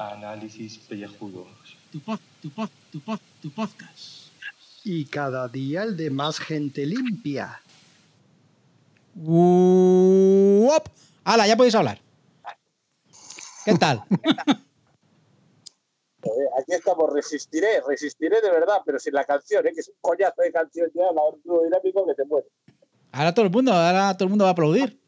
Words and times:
Análisis 0.00 0.78
pellejudos. 0.78 1.46
Tu 1.92 2.00
pod, 2.00 2.18
tu 2.42 2.50
pod, 2.50 2.68
tu 2.90 3.00
pod, 3.00 3.20
tu 3.40 3.50
podcast. 3.50 4.32
Y 4.82 5.04
cada 5.04 5.46
día 5.48 5.84
el 5.84 5.96
de 5.96 6.10
más 6.10 6.40
gente 6.40 6.84
limpia. 6.84 7.60
¡Uop! 9.14 10.88
¡Hala, 11.24 11.46
ya 11.46 11.56
podéis 11.56 11.74
hablar! 11.74 12.00
¿Qué 13.64 13.74
tal? 13.74 14.02
Eh, 16.26 16.48
aquí 16.58 16.72
estamos, 16.72 17.12
resistiré, 17.12 17.80
resistiré 17.86 18.40
de 18.40 18.50
verdad, 18.50 18.78
pero 18.84 18.98
sin 18.98 19.14
la 19.14 19.24
canción, 19.24 19.64
¿eh? 19.64 19.72
que 19.72 19.78
es 19.78 19.88
un 19.88 19.94
coñazo 20.00 20.42
de 20.42 20.50
canción 20.50 20.90
ya, 20.92 21.04
la 21.12 21.22
dinámico 21.62 22.04
que 22.04 22.14
te 22.14 22.24
muere. 22.24 22.48
Ahora 23.16 23.32
todo 23.32 23.46
el 23.46 23.50
mundo, 23.50 23.72
ahora 23.72 24.14
todo 24.14 24.24
el 24.24 24.30
mundo 24.30 24.44
va 24.44 24.50
a 24.50 24.52
aplaudir. 24.52 25.00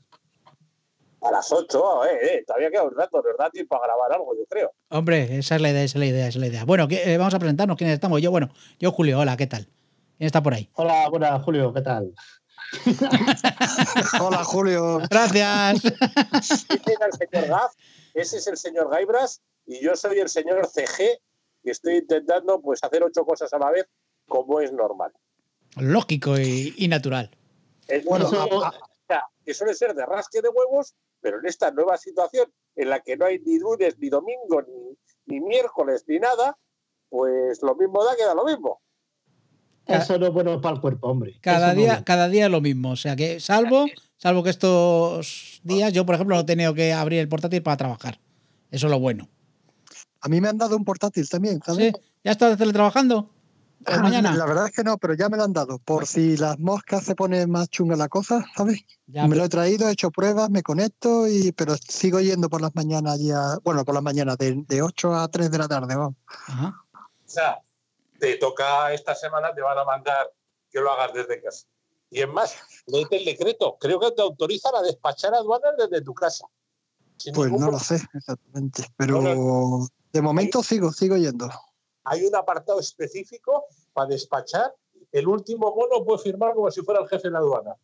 A 1.20 1.30
las 1.30 1.52
8, 1.52 2.04
eh, 2.06 2.08
eh, 2.22 2.44
todavía 2.46 2.70
queda 2.70 2.84
un 2.84 2.96
rato, 2.96 3.20
nos 3.20 3.36
da 3.36 3.50
tiempo 3.50 3.76
a 3.76 3.80
grabar 3.86 4.12
algo, 4.12 4.34
yo 4.34 4.44
creo. 4.48 4.72
Hombre, 4.88 5.36
esa 5.38 5.56
es 5.56 5.60
la 5.62 5.70
idea, 5.70 5.82
esa 5.82 5.98
es 5.98 6.00
la 6.00 6.06
idea, 6.06 6.28
esa 6.28 6.38
es 6.38 6.40
la 6.40 6.46
idea. 6.46 6.64
Bueno, 6.64 6.88
¿qué- 6.88 7.12
eh, 7.12 7.18
vamos 7.18 7.34
a 7.34 7.38
presentarnos 7.38 7.76
quiénes 7.76 7.94
estamos. 7.94 8.22
Yo, 8.22 8.30
bueno, 8.30 8.48
yo 8.78 8.92
Julio, 8.92 9.18
hola, 9.18 9.36
¿qué 9.36 9.46
tal? 9.46 9.64
¿Quién 10.16 10.26
está 10.26 10.42
por 10.42 10.54
ahí? 10.54 10.70
Hola, 10.74 11.08
buenas, 11.10 11.42
Julio, 11.42 11.72
¿qué 11.74 11.82
tal? 11.82 12.14
Hola, 14.20 14.44
Julio. 14.44 15.00
Gracias. 15.10 15.84
Ese 15.84 15.96
es 16.54 16.96
el 17.00 17.12
señor 17.18 17.48
Gaz, 17.48 17.76
ese 18.14 18.36
es 18.38 18.46
el 18.46 18.56
señor 18.56 18.90
Gaibras 18.90 19.40
y 19.66 19.82
yo 19.82 19.96
soy 19.96 20.18
el 20.18 20.28
señor 20.28 20.66
CG 20.66 21.18
que 21.64 21.70
estoy 21.70 21.96
intentando 21.96 22.60
pues 22.60 22.82
hacer 22.82 23.02
ocho 23.02 23.24
cosas 23.24 23.52
a 23.52 23.58
la 23.58 23.70
vez 23.70 23.86
como 24.28 24.60
es 24.60 24.72
normal. 24.72 25.12
Lógico 25.76 26.38
y, 26.38 26.74
y 26.76 26.88
natural. 26.88 27.30
Es 27.88 28.04
Bueno, 28.04 28.28
bueno, 28.28 28.62
a- 28.62 28.68
a- 28.68 29.28
que 29.44 29.54
suele 29.54 29.74
ser 29.74 29.94
de 29.94 30.04
rasque 30.04 30.42
de 30.42 30.50
huevos, 30.50 30.94
pero 31.20 31.38
en 31.38 31.46
esta 31.46 31.70
nueva 31.70 31.96
situación 31.96 32.52
en 32.76 32.90
la 32.90 33.00
que 33.00 33.16
no 33.16 33.24
hay 33.24 33.38
ni 33.40 33.58
lunes, 33.58 33.98
ni 33.98 34.10
domingo, 34.10 34.62
ni, 34.62 34.96
ni 35.26 35.40
miércoles, 35.40 36.04
ni 36.06 36.18
nada, 36.18 36.58
pues 37.08 37.62
lo 37.62 37.74
mismo 37.74 38.04
da 38.04 38.14
que 38.14 38.24
da 38.24 38.34
lo 38.34 38.44
mismo. 38.44 38.80
Eso 39.86 40.18
no 40.18 40.26
es 40.26 40.32
bueno 40.32 40.60
para 40.60 40.74
el 40.74 40.80
cuerpo, 40.82 41.08
hombre. 41.08 41.38
Cada 41.40 41.68
Eso 41.68 41.74
no 41.76 41.80
día, 41.80 41.94
es 41.94 42.02
cada 42.02 42.28
día 42.28 42.50
lo 42.50 42.60
mismo. 42.60 42.90
O 42.90 42.96
sea 42.96 43.16
que, 43.16 43.40
salvo, 43.40 43.86
salvo 44.18 44.42
que 44.42 44.50
estos 44.50 45.60
días, 45.64 45.94
yo, 45.94 46.04
por 46.04 46.14
ejemplo, 46.14 46.36
no 46.36 46.42
he 46.42 46.44
tenido 46.44 46.74
que 46.74 46.92
abrir 46.92 47.20
el 47.20 47.28
portátil 47.28 47.62
para 47.62 47.78
trabajar. 47.78 48.20
Eso 48.70 48.86
es 48.86 48.90
lo 48.90 49.00
bueno. 49.00 49.30
A 50.20 50.28
mí 50.28 50.42
me 50.42 50.48
han 50.48 50.58
dado 50.58 50.76
un 50.76 50.84
portátil 50.84 51.26
también, 51.26 51.60
¿sabes? 51.64 51.92
¿Sí? 51.94 52.00
¿Ya 52.22 52.32
estás 52.32 52.58
teletrabajando? 52.58 53.30
Pues 53.84 53.96
Ah, 53.96 54.02
mañana. 54.02 54.34
La 54.34 54.44
verdad 54.44 54.66
es 54.66 54.72
que 54.72 54.82
no, 54.82 54.98
pero 54.98 55.14
ya 55.14 55.28
me 55.28 55.36
lo 55.36 55.44
han 55.44 55.52
dado. 55.52 55.78
Por 55.78 56.06
si 56.06 56.36
las 56.36 56.58
moscas 56.58 57.04
se 57.04 57.14
pone 57.14 57.46
más 57.46 57.68
chunga 57.70 57.96
la 57.96 58.08
cosa, 58.08 58.44
¿sabes? 58.56 58.80
Ya, 59.06 59.22
me 59.22 59.28
pero- 59.30 59.38
lo 59.40 59.44
he 59.44 59.48
traído, 59.48 59.88
he 59.88 59.92
hecho 59.92 60.10
pruebas, 60.10 60.50
me 60.50 60.62
conecto, 60.62 61.28
y 61.28 61.52
pero 61.52 61.76
sigo 61.76 62.20
yendo 62.20 62.48
por 62.48 62.60
las 62.60 62.74
mañanas 62.74 63.20
ya. 63.20 63.56
Bueno, 63.62 63.84
por 63.84 63.94
las 63.94 64.02
mañanas, 64.02 64.36
de, 64.38 64.64
de 64.66 64.82
8 64.82 65.14
a 65.14 65.28
3 65.28 65.50
de 65.50 65.58
la 65.58 65.68
tarde, 65.68 65.94
vamos. 65.94 66.14
Ajá. 66.48 66.74
O 66.92 67.28
sea, 67.30 67.60
te 68.18 68.36
toca 68.36 68.92
esta 68.92 69.14
semana, 69.14 69.54
te 69.54 69.60
van 69.62 69.78
a 69.78 69.84
mandar 69.84 70.32
que 70.70 70.80
lo 70.80 70.90
hagas 70.90 71.12
desde 71.14 71.40
casa. 71.42 71.66
Y 72.10 72.20
es 72.22 72.28
más, 72.28 72.56
léete 72.86 73.18
el 73.18 73.24
decreto. 73.26 73.76
Creo 73.78 74.00
que 74.00 74.10
te 74.12 74.22
autorizan 74.22 74.74
a 74.74 74.82
despachar 74.82 75.34
aduanas 75.34 75.72
desde 75.78 76.02
tu 76.02 76.14
casa. 76.14 76.46
Pues 77.34 77.50
ningún 77.50 77.60
no 77.66 77.70
lo 77.72 77.78
sé 77.78 78.00
exactamente. 78.14 78.84
Pero 78.96 79.20
No, 79.20 79.86
de 80.12 80.22
momento 80.22 80.62
sigo, 80.62 80.92
sigo 80.92 81.16
yendo. 81.16 81.50
Hay 82.08 82.24
un 82.24 82.34
apartado 82.34 82.80
específico 82.80 83.66
para 83.92 84.08
despachar. 84.08 84.74
El 85.12 85.28
último 85.28 85.74
mono 85.74 86.04
puede 86.04 86.22
firmar 86.22 86.54
como 86.54 86.70
si 86.70 86.82
fuera 86.82 87.00
el 87.00 87.08
jefe 87.08 87.28
de 87.28 87.32
la 87.32 87.38
aduana. 87.38 87.76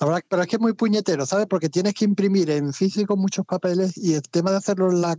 La 0.00 0.06
verdad, 0.06 0.22
pero 0.28 0.42
es 0.42 0.48
que 0.48 0.56
es 0.56 0.60
muy 0.60 0.72
puñetero, 0.72 1.26
¿sabes? 1.26 1.46
Porque 1.46 1.68
tienes 1.68 1.94
que 1.94 2.04
imprimir 2.04 2.50
en 2.50 2.72
físico 2.72 3.16
muchos 3.16 3.46
papeles 3.46 3.96
y 3.96 4.14
el 4.14 4.22
tema 4.22 4.50
de 4.50 4.56
hacerlo 4.56 4.90
en 4.90 5.00
la 5.00 5.16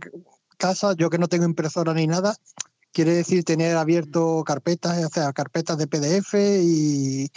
casa, 0.58 0.94
yo 0.96 1.08
que 1.08 1.18
no 1.18 1.28
tengo 1.28 1.44
impresora 1.44 1.94
ni 1.94 2.06
nada, 2.06 2.36
quiere 2.92 3.12
decir 3.12 3.44
tener 3.44 3.76
abierto 3.76 4.44
carpetas, 4.44 5.04
o 5.04 5.08
sea, 5.08 5.32
carpetas 5.32 5.78
de 5.78 5.86
PDF 5.86 6.34
y, 6.34 7.30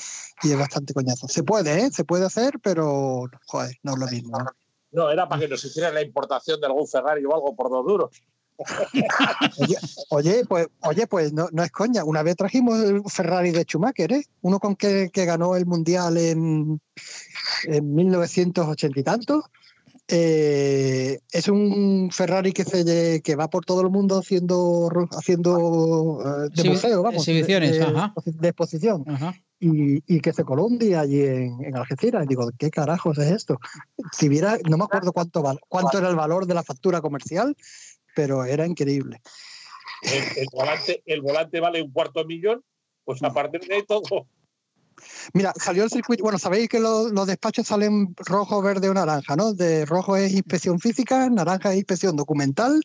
y 0.44 0.52
es 0.52 0.60
bastante 0.60 0.94
coñazo. 0.94 1.28
Se 1.28 1.44
puede, 1.44 1.86
¿eh? 1.86 1.92
Se 1.92 2.04
puede 2.04 2.26
hacer, 2.26 2.60
pero, 2.62 3.26
joder, 3.46 3.78
no 3.84 3.94
es 3.94 4.00
lo 4.00 4.08
mismo. 4.08 4.38
¿no? 4.40 4.52
No, 4.92 5.10
era 5.10 5.28
para 5.28 5.42
que 5.42 5.48
nos 5.48 5.64
hicieran 5.64 5.94
la 5.94 6.02
importación 6.02 6.60
de 6.60 6.68
algún 6.68 6.88
Ferrari 6.88 7.26
o 7.26 7.34
algo 7.34 7.56
por 7.56 7.70
dos 7.70 7.86
duros. 7.86 8.22
Oye, 9.60 9.76
oye, 10.10 10.46
pues, 10.48 10.68
oye, 10.82 11.08
pues 11.08 11.34
no, 11.34 11.48
no 11.52 11.64
es 11.64 11.72
coña. 11.72 12.04
Una 12.04 12.24
vez 12.24 12.36
trajimos 12.36 12.80
el 12.80 13.02
Ferrari 13.08 13.52
de 13.52 13.64
Schumacher, 13.64 14.12
¿eh? 14.14 14.26
Uno 14.42 14.60
con 14.60 14.76
que, 14.76 15.10
que 15.12 15.26
ganó 15.26 15.56
el 15.56 15.66
Mundial 15.66 16.18
en, 16.18 16.80
en 17.66 17.96
1980 17.96 19.00
y 19.00 19.04
tanto. 19.04 19.44
Eh, 20.08 21.20
es 21.32 21.48
un 21.48 22.10
Ferrari 22.12 22.54
que 22.54 22.64
se 22.64 23.22
que 23.24 23.36
va 23.36 23.50
por 23.50 23.66
todo 23.66 23.82
el 23.82 23.90
mundo 23.90 24.20
haciendo 24.20 24.88
haciendo 25.18 26.22
eh, 26.24 26.50
de 26.54 26.62
Exhibi- 26.62 26.70
museo, 26.70 27.02
vamos, 27.02 27.28
exhibiciones, 27.28 27.72
de, 27.72 27.82
ajá. 27.82 28.14
de 28.24 28.48
exposición 28.48 29.04
Ajá. 29.08 29.34
y, 29.60 30.04
y 30.06 30.20
que 30.20 30.32
se 30.32 30.44
coló 30.44 30.66
un 30.68 30.78
día 30.78 31.00
allí 31.00 31.22
en, 31.22 31.58
en 31.66 31.76
Algeciras. 31.76 32.24
Y 32.24 32.28
digo, 32.28 32.48
¿qué 32.56 32.70
carajos 32.70 33.18
es 33.18 33.32
esto? 33.32 33.58
Si 34.12 34.30
viera, 34.30 34.60
no 34.70 34.78
me 34.78 34.84
acuerdo 34.84 35.12
cuánto 35.12 35.42
cuánto 35.70 35.98
era 35.98 36.10
el 36.10 36.16
valor 36.16 36.46
de 36.46 36.54
la 36.54 36.62
factura 36.62 37.02
comercial, 37.02 37.58
pero 38.16 38.46
era 38.46 38.66
increíble. 38.66 39.22
El, 40.02 40.24
el 40.38 40.48
volante, 40.52 41.04
el 41.06 41.22
volante 41.22 41.60
vale 41.60 41.82
un 41.82 41.92
cuarto 41.92 42.22
de 42.22 42.26
millón, 42.26 42.64
pues 43.04 43.22
a 43.24 43.34
partir 43.34 43.62
de 43.62 43.76
ahí 43.76 43.84
todo. 43.86 44.28
Mira, 45.34 45.54
salió 45.60 45.84
el 45.84 45.90
circuito. 45.90 46.24
Bueno, 46.24 46.40
sabéis 46.40 46.70
que 46.70 46.80
los, 46.80 47.12
los 47.12 47.28
despachos 47.28 47.68
salen 47.68 48.16
rojo, 48.18 48.62
verde 48.62 48.90
o 48.90 48.94
naranja, 48.94 49.36
¿no? 49.36 49.54
De 49.54 49.86
rojo 49.86 50.16
es 50.16 50.32
inspección 50.34 50.80
física, 50.80 51.30
naranja 51.30 51.72
es 51.72 51.78
inspección 51.78 52.16
documental 52.16 52.82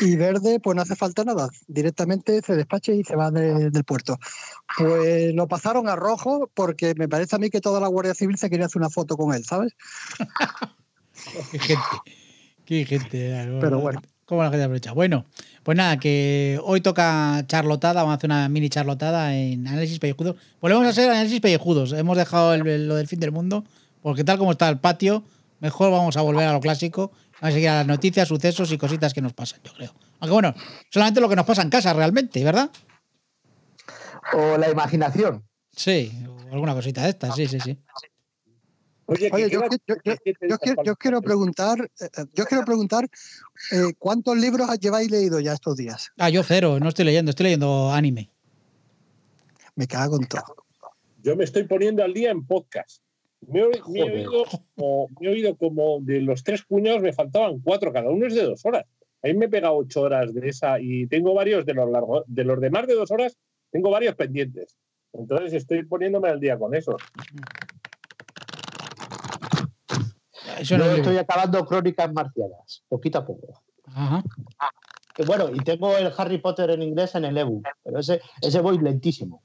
y 0.00 0.16
verde, 0.16 0.58
pues 0.60 0.74
no 0.74 0.82
hace 0.82 0.96
falta 0.96 1.24
nada. 1.24 1.50
Directamente 1.66 2.40
se 2.40 2.56
despacha 2.56 2.92
y 2.92 3.04
se 3.04 3.14
va 3.14 3.30
de- 3.30 3.70
del 3.70 3.84
puerto. 3.84 4.18
Pues 4.78 5.34
lo 5.34 5.46
pasaron 5.46 5.88
a 5.88 5.96
rojo 5.96 6.50
porque 6.54 6.94
me 6.96 7.08
parece 7.08 7.36
a 7.36 7.38
mí 7.38 7.50
que 7.50 7.60
toda 7.60 7.80
la 7.80 7.88
Guardia 7.88 8.14
Civil 8.14 8.38
se 8.38 8.48
quería 8.48 8.66
hacer 8.66 8.80
una 8.80 8.88
foto 8.90 9.16
con 9.16 9.34
él, 9.34 9.44
¿sabes? 9.44 9.74
Qué 11.52 11.58
gente. 11.58 11.82
Qué 12.64 12.84
gente. 12.86 13.58
Pero 13.60 13.80
bueno. 13.80 14.00
¿Cómo 14.32 14.42
la 14.44 14.48
gente 14.48 14.64
aprovecha? 14.64 14.92
Bueno, 14.92 15.26
pues 15.62 15.76
nada, 15.76 15.98
que 15.98 16.58
hoy 16.64 16.80
toca 16.80 17.44
charlotada, 17.48 18.00
vamos 18.00 18.14
a 18.14 18.16
hacer 18.16 18.30
una 18.30 18.48
mini 18.48 18.70
charlotada 18.70 19.36
en 19.36 19.68
análisis 19.68 19.98
pellejudos. 19.98 20.36
Volvemos 20.58 20.86
a 20.86 20.88
hacer 20.88 21.10
análisis 21.10 21.38
pellejudos. 21.38 21.92
Hemos 21.92 22.16
dejado 22.16 22.54
el- 22.54 22.88
lo 22.88 22.94
del 22.94 23.06
fin 23.06 23.20
del 23.20 23.30
mundo, 23.30 23.62
porque 24.00 24.24
tal 24.24 24.38
como 24.38 24.52
está 24.52 24.70
el 24.70 24.78
patio, 24.78 25.22
mejor 25.60 25.90
vamos 25.90 26.16
a 26.16 26.22
volver 26.22 26.48
a 26.48 26.54
lo 26.54 26.60
clásico. 26.60 27.12
Vamos 27.42 27.50
a 27.50 27.52
seguir 27.52 27.68
a 27.68 27.74
las 27.74 27.86
noticias, 27.86 28.26
sucesos 28.26 28.72
y 28.72 28.78
cositas 28.78 29.12
que 29.12 29.20
nos 29.20 29.34
pasan, 29.34 29.60
yo 29.64 29.72
creo. 29.74 29.92
Aunque 30.20 30.32
bueno, 30.32 30.54
solamente 30.88 31.20
lo 31.20 31.28
que 31.28 31.36
nos 31.36 31.44
pasa 31.44 31.60
en 31.60 31.68
casa 31.68 31.92
realmente, 31.92 32.42
¿verdad? 32.42 32.70
O 34.32 34.56
la 34.56 34.70
imaginación. 34.70 35.44
Sí, 35.76 36.10
o 36.26 36.54
alguna 36.54 36.72
cosita 36.72 37.02
de 37.02 37.10
estas, 37.10 37.34
sí, 37.34 37.46
sí, 37.48 37.60
sí. 37.60 37.78
Oye, 39.12 39.50
yo, 39.50 39.60
queda- 39.60 39.68
qui- 39.68 39.82
yo- 39.86 40.58
quiero, 40.58 40.82
yo 40.84 40.96
quiero 40.96 41.20
preguntar, 41.22 41.78
eh, 42.00 42.04
eh, 42.16 42.24
yo 42.34 42.44
quiero 42.44 42.64
preguntar 42.64 43.08
eh, 43.72 43.92
¿cuántos 43.98 44.36
libros 44.36 44.68
lleváis 44.80 45.10
leído 45.10 45.40
ya 45.40 45.52
estos 45.52 45.76
días? 45.76 46.10
Ah, 46.18 46.28
yo 46.30 46.42
cero, 46.42 46.78
no 46.80 46.88
estoy 46.88 47.04
leyendo, 47.04 47.30
estoy 47.30 47.44
leyendo 47.44 47.90
anime. 47.92 48.30
Me 49.74 49.86
cago 49.86 50.16
en 50.20 50.26
todo. 50.26 50.42
Yo 51.22 51.36
me 51.36 51.44
estoy 51.44 51.64
poniendo 51.64 52.02
al 52.02 52.12
día 52.12 52.30
en 52.30 52.44
podcast. 52.46 53.02
Me 53.46 53.60
he, 53.60 53.68
me 53.68 53.70
he 53.76 53.80
Joder. 53.80 54.28
oído, 54.28 54.44
como, 54.76 55.08
me 55.20 55.26
he 55.26 55.30
oído 55.32 55.56
como 55.56 56.00
de 56.00 56.20
los 56.20 56.42
tres 56.44 56.62
cuñados 56.62 57.02
me 57.02 57.12
faltaban 57.12 57.58
cuatro, 57.60 57.92
cada 57.92 58.08
uno 58.10 58.26
es 58.26 58.34
de 58.34 58.42
dos 58.44 58.64
horas. 58.64 58.84
Ahí 59.22 59.34
me 59.34 59.46
he 59.46 59.48
pegado 59.48 59.76
ocho 59.76 60.02
horas 60.02 60.32
de 60.34 60.48
esa 60.48 60.80
y 60.80 61.06
tengo 61.06 61.32
varios 61.34 61.64
de 61.64 61.74
los 61.74 61.88
largos, 61.90 62.24
de 62.26 62.44
los 62.44 62.60
de 62.60 62.70
más 62.70 62.86
de 62.86 62.94
dos 62.94 63.10
horas, 63.10 63.36
tengo 63.70 63.90
varios 63.90 64.14
pendientes. 64.16 64.76
Entonces 65.12 65.52
estoy 65.54 65.84
poniéndome 65.84 66.28
al 66.28 66.40
día 66.40 66.58
con 66.58 66.74
eso. 66.74 66.96
Eso 70.62 70.78
no 70.78 70.84
Yo 70.86 70.92
es 70.92 70.98
estoy 70.98 71.16
acabando 71.18 71.64
crónicas 71.66 72.12
marcianas, 72.12 72.82
poquito 72.88 73.18
a 73.18 73.24
poco. 73.26 73.62
Ajá. 73.94 74.22
Y 75.18 75.24
bueno, 75.26 75.50
y 75.52 75.58
tengo 75.60 75.96
el 75.96 76.10
Harry 76.16 76.38
Potter 76.38 76.70
en 76.70 76.82
inglés 76.82 77.14
en 77.14 77.24
el 77.26 77.36
ebook, 77.36 77.66
pero 77.84 77.98
ese, 78.00 78.20
ese 78.40 78.60
voy 78.60 78.78
lentísimo. 78.78 79.42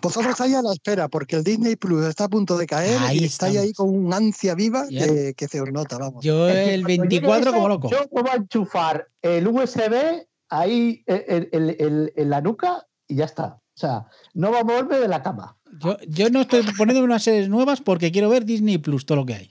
Vosotros 0.00 0.30
estáis 0.32 0.54
a 0.54 0.62
la 0.62 0.72
espera 0.72 1.08
porque 1.08 1.34
el 1.36 1.42
Disney 1.44 1.74
Plus 1.74 2.04
está 2.06 2.24
a 2.24 2.28
punto 2.28 2.56
de 2.56 2.64
caer 2.66 2.96
Ahí 3.00 3.18
y 3.18 3.24
estáis 3.24 3.56
ahí 3.58 3.72
con 3.72 3.88
una 3.92 4.16
ansia 4.18 4.54
viva 4.54 4.86
que, 4.88 5.34
que 5.36 5.48
se 5.48 5.60
os 5.60 5.70
nota, 5.72 5.98
vamos. 5.98 6.24
Yo 6.24 6.48
el 6.48 6.82
cuando 6.84 6.88
llegue 7.04 7.26
24 7.26 7.52
como 7.52 7.68
loco. 7.68 7.90
Yo 7.90 8.06
voy 8.12 8.30
a 8.30 8.36
enchufar 8.36 9.08
el 9.20 9.48
USB 9.48 10.26
ahí 10.48 11.02
en, 11.06 11.48
en- 11.50 11.76
en- 11.80 12.12
en 12.14 12.30
la 12.30 12.40
nuca 12.40 12.86
y 13.08 13.16
ya 13.16 13.24
está. 13.24 13.46
O 13.56 13.76
sea, 13.76 14.06
no 14.34 14.52
va 14.52 14.60
a 14.60 14.64
moverme 14.64 14.98
de 14.98 15.08
la 15.08 15.22
cama. 15.22 15.56
Yo, 15.80 15.96
yo 16.06 16.30
no 16.30 16.42
estoy 16.42 16.62
poniendo 16.78 17.02
unas 17.02 17.24
series 17.24 17.48
nuevas 17.48 17.80
porque 17.80 18.12
quiero 18.12 18.28
ver 18.28 18.44
Disney 18.44 18.78
Plus, 18.78 19.04
todo 19.04 19.16
lo 19.16 19.26
que 19.26 19.34
hay. 19.34 19.48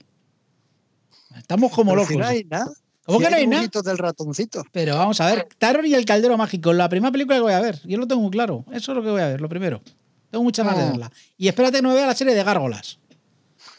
Estamos 1.44 1.70
como 1.72 1.90
Pero 1.90 1.96
locos. 2.02 2.12
si 2.12 2.16
no 2.18 2.26
hay 2.26 2.44
nada. 2.44 2.70
¿Cómo 3.04 3.18
si 3.18 3.24
que 3.26 3.30
no 3.30 3.36
hay 3.36 3.46
nada? 3.46 3.68
del 3.84 3.98
ratoncito. 3.98 4.64
Pero 4.72 4.96
vamos 4.96 5.20
a 5.20 5.26
ver, 5.26 5.46
Tarot 5.58 5.84
y 5.84 5.94
el 5.94 6.06
Caldero 6.06 6.38
Mágico, 6.38 6.72
la 6.72 6.88
primera 6.88 7.12
película 7.12 7.36
que 7.36 7.42
voy 7.42 7.52
a 7.52 7.60
ver. 7.60 7.78
Yo 7.84 7.98
lo 7.98 8.06
tengo 8.06 8.22
muy 8.22 8.30
claro. 8.30 8.64
Eso 8.72 8.92
es 8.92 8.96
lo 8.96 9.02
que 9.02 9.10
voy 9.10 9.20
a 9.20 9.28
ver, 9.28 9.42
lo 9.42 9.48
primero. 9.50 9.82
Tengo 10.30 10.42
muchas 10.42 10.64
ganas 10.64 10.80
de 10.80 10.86
Ah. 10.86 10.90
verla. 10.92 11.12
Y 11.36 11.48
espérate 11.48 11.76
que 11.76 11.82
no 11.82 11.90
me 11.90 11.96
vea 11.96 12.06
la 12.06 12.14
serie 12.14 12.34
de 12.34 12.42
Gárgolas. 12.42 12.98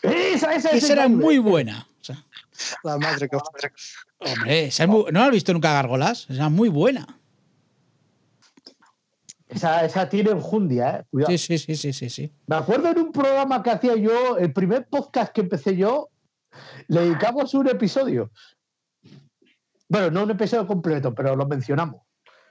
Esa, 0.04 0.54
esa, 0.54 0.70
esa 0.70 1.04
es 1.06 1.10
muy 1.10 1.40
buena. 1.40 1.88
O 2.00 2.04
sea, 2.04 2.24
La 2.84 2.98
madre 3.00 3.28
que 3.28 3.36
hombre, 3.36 4.66
esa 4.68 4.84
es 4.84 4.90
muy- 4.90 5.06
¿no 5.12 5.24
has 5.24 5.32
visto 5.32 5.52
nunca 5.54 5.74
Gárgolas? 5.74 6.28
Esa 6.30 6.46
es 6.46 6.52
muy 6.52 6.70
buena. 6.70 7.08
Esa, 9.48 9.86
esa 9.86 10.08
tiene 10.10 10.32
enjundia, 10.32 10.98
¿eh? 11.00 11.04
Cuidado. 11.10 11.32
Sí, 11.32 11.38
sí, 11.38 11.58
sí, 11.58 11.76
sí, 11.76 11.94
sí, 11.94 12.10
sí. 12.10 12.32
Me 12.48 12.56
acuerdo 12.58 12.90
en 12.90 13.00
un 13.00 13.12
programa 13.12 13.62
que 13.64 13.70
hacía 13.72 13.96
yo, 13.96 14.38
el 14.38 14.52
primer 14.54 14.88
podcast 14.88 15.32
que 15.34 15.42
empecé 15.42 15.76
yo, 15.78 16.10
le 16.88 17.02
dedicamos 17.02 17.54
un 17.54 17.68
episodio. 17.68 18.32
Bueno, 19.88 20.12
no 20.12 20.24
un 20.24 20.32
episodio 20.32 20.66
completo, 20.66 21.14
pero 21.14 21.36
lo 21.36 21.46
mencionamos. 21.46 22.02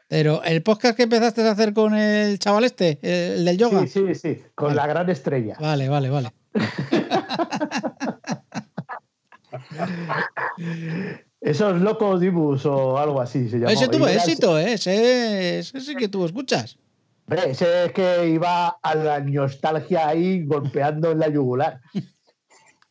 Pero 0.09 0.43
el 0.45 0.63
podcast 0.63 0.97
que 0.97 1.05
empezaste 1.05 1.43
a 1.43 1.53
hacer 1.53 1.73
con 1.73 1.95
el 1.95 2.39
chaval 2.39 2.65
este, 2.65 2.99
el 3.03 3.45
del 3.45 3.59
yoga. 3.59 3.87
Sí, 3.87 3.89
sí, 3.89 4.15
sí, 4.15 4.43
con 4.55 4.69
Vale. 4.69 4.77
la 4.77 4.87
gran 4.87 5.11
estrella. 5.11 5.57
Vale, 5.59 5.89
vale, 5.89 6.11
vale. 6.11 6.33
Esos 11.41 11.81
locos 11.81 12.21
dibus 12.21 12.65
o 12.67 12.99
algo 12.99 13.21
así 13.21 13.49
se 13.49 13.59
llama. 13.59 13.73
Ese 13.73 13.89
tuvo 13.89 14.09
éxito, 14.09 14.59
¿eh? 14.59 14.75
Ese, 14.75 15.59
ese 15.59 15.81
sí 15.81 15.95
que 15.95 16.09
tuvo 16.09 16.27
escuchas. 16.27 16.79
Hombre, 17.27 17.51
ese 17.51 17.87
es 17.87 17.93
que 17.93 18.29
iba 18.29 18.69
a 18.69 18.95
la 18.95 19.21
nostalgia 19.21 20.09
ahí 20.09 20.45
golpeando 20.45 21.13
en 21.13 21.19
la 21.19 21.29
yugular. 21.29 21.81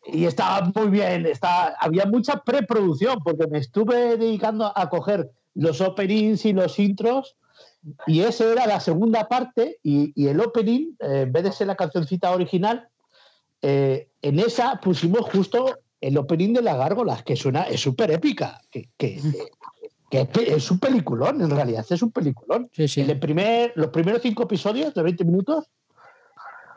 Y 0.05 0.25
estaba 0.25 0.69
muy 0.75 0.87
bien, 0.87 1.25
estaba, 1.25 1.75
había 1.79 2.05
mucha 2.05 2.41
preproducción 2.43 3.19
porque 3.23 3.47
me 3.47 3.59
estuve 3.59 4.17
dedicando 4.17 4.71
a 4.75 4.89
coger 4.89 5.31
los 5.55 5.79
openings 5.81 6.45
y 6.45 6.53
los 6.53 6.77
intros 6.79 7.35
y 8.07 8.21
esa 8.21 8.51
era 8.51 8.65
la 8.65 8.79
segunda 8.79 9.27
parte 9.27 9.79
y, 9.83 10.11
y 10.21 10.27
el 10.27 10.39
opening, 10.41 10.93
eh, 10.99 11.21
en 11.21 11.31
vez 11.31 11.43
de 11.43 11.51
ser 11.51 11.67
la 11.67 11.75
cancioncita 11.75 12.31
original, 12.31 12.87
eh, 13.61 14.09
en 14.21 14.39
esa 14.39 14.79
pusimos 14.81 15.21
justo 15.31 15.77
el 16.01 16.17
opening 16.17 16.53
de 16.53 16.61
las 16.61 16.77
gárgolas, 16.77 17.23
que 17.23 17.35
suena, 17.37 17.63
es 17.63 17.79
súper 17.79 18.11
épica, 18.11 18.59
que, 18.69 18.89
que- 18.97 19.21
que 20.09 20.29
es 20.47 20.69
un 20.69 20.77
peliculón, 20.79 21.41
en 21.41 21.49
realidad, 21.49 21.83
es 21.89 22.01
un 22.03 22.11
peliculón. 22.11 22.69
Sí, 22.71 22.87
sí. 22.87 23.01
El 23.01 23.19
primer, 23.19 23.73
los 23.75 23.87
primeros 23.87 24.21
cinco 24.21 24.43
episodios 24.43 24.93
de 24.93 25.01
20 25.01 25.25
minutos 25.25 25.65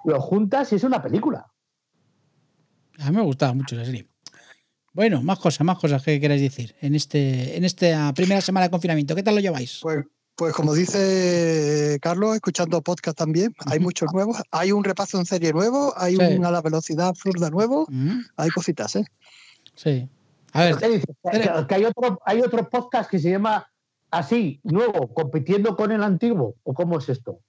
los 0.05 0.25
juntas 0.25 0.73
y 0.73 0.77
es 0.77 0.85
una 0.85 1.03
película. 1.03 1.47
A 3.01 3.11
mí 3.11 3.17
me 3.17 3.23
gustaba 3.23 3.53
mucho 3.55 3.77
la 3.77 3.85
serie. 3.85 4.07
Bueno, 4.93 5.23
más 5.23 5.39
cosas, 5.39 5.65
más 5.65 5.79
cosas 5.79 6.03
que 6.03 6.19
queráis 6.19 6.41
decir 6.41 6.75
en 6.81 6.95
este 6.95 7.57
en 7.57 7.65
esta 7.65 8.13
primera 8.15 8.41
semana 8.41 8.67
de 8.67 8.71
confinamiento. 8.71 9.15
¿Qué 9.15 9.23
tal 9.23 9.35
lo 9.35 9.41
lleváis? 9.43 9.81
Pues, 9.83 10.05
pues 10.35 10.55
como 10.55 10.75
dice 10.75 11.99
Carlos, 12.01 12.35
escuchando 12.35 12.81
podcast 12.81 13.17
también, 13.19 13.55
hay 13.67 13.79
muchos 13.79 14.11
nuevos. 14.13 14.39
Hay 14.51 14.73
un 14.73 14.85
repaso 14.85 15.19
en 15.19 15.27
serie 15.27 15.53
nuevo, 15.53 15.93
hay 15.97 16.17
Sí. 16.17 16.23
un 16.37 16.45
a 16.47 16.51
la 16.51 16.63
velocidad 16.63 17.09
absurda 17.09 17.51
nuevo, 17.51 17.87
Mm, 17.91 18.21
hay 18.37 18.51
cositas, 18.51 18.97
¿eh? 18.97 19.05
Sí. 19.75 20.09
A 20.53 20.65
ver, 20.65 20.77
¿Qué 20.77 20.89
dices? 20.89 21.17
Que, 21.31 21.67
que 21.69 21.75
hay, 21.75 21.85
otro, 21.85 22.19
hay 22.25 22.41
otro 22.41 22.69
podcast 22.71 23.11
que 23.11 23.19
se 23.19 23.31
llama 23.31 23.71
así, 24.11 24.61
nuevo, 24.63 25.13
compitiendo 25.13 25.77
con 25.77 25.93
el 25.93 26.03
antiguo. 26.03 26.55
¿O 26.63 26.73
cómo 26.73 26.99
es 26.99 27.09
esto? 27.11 27.41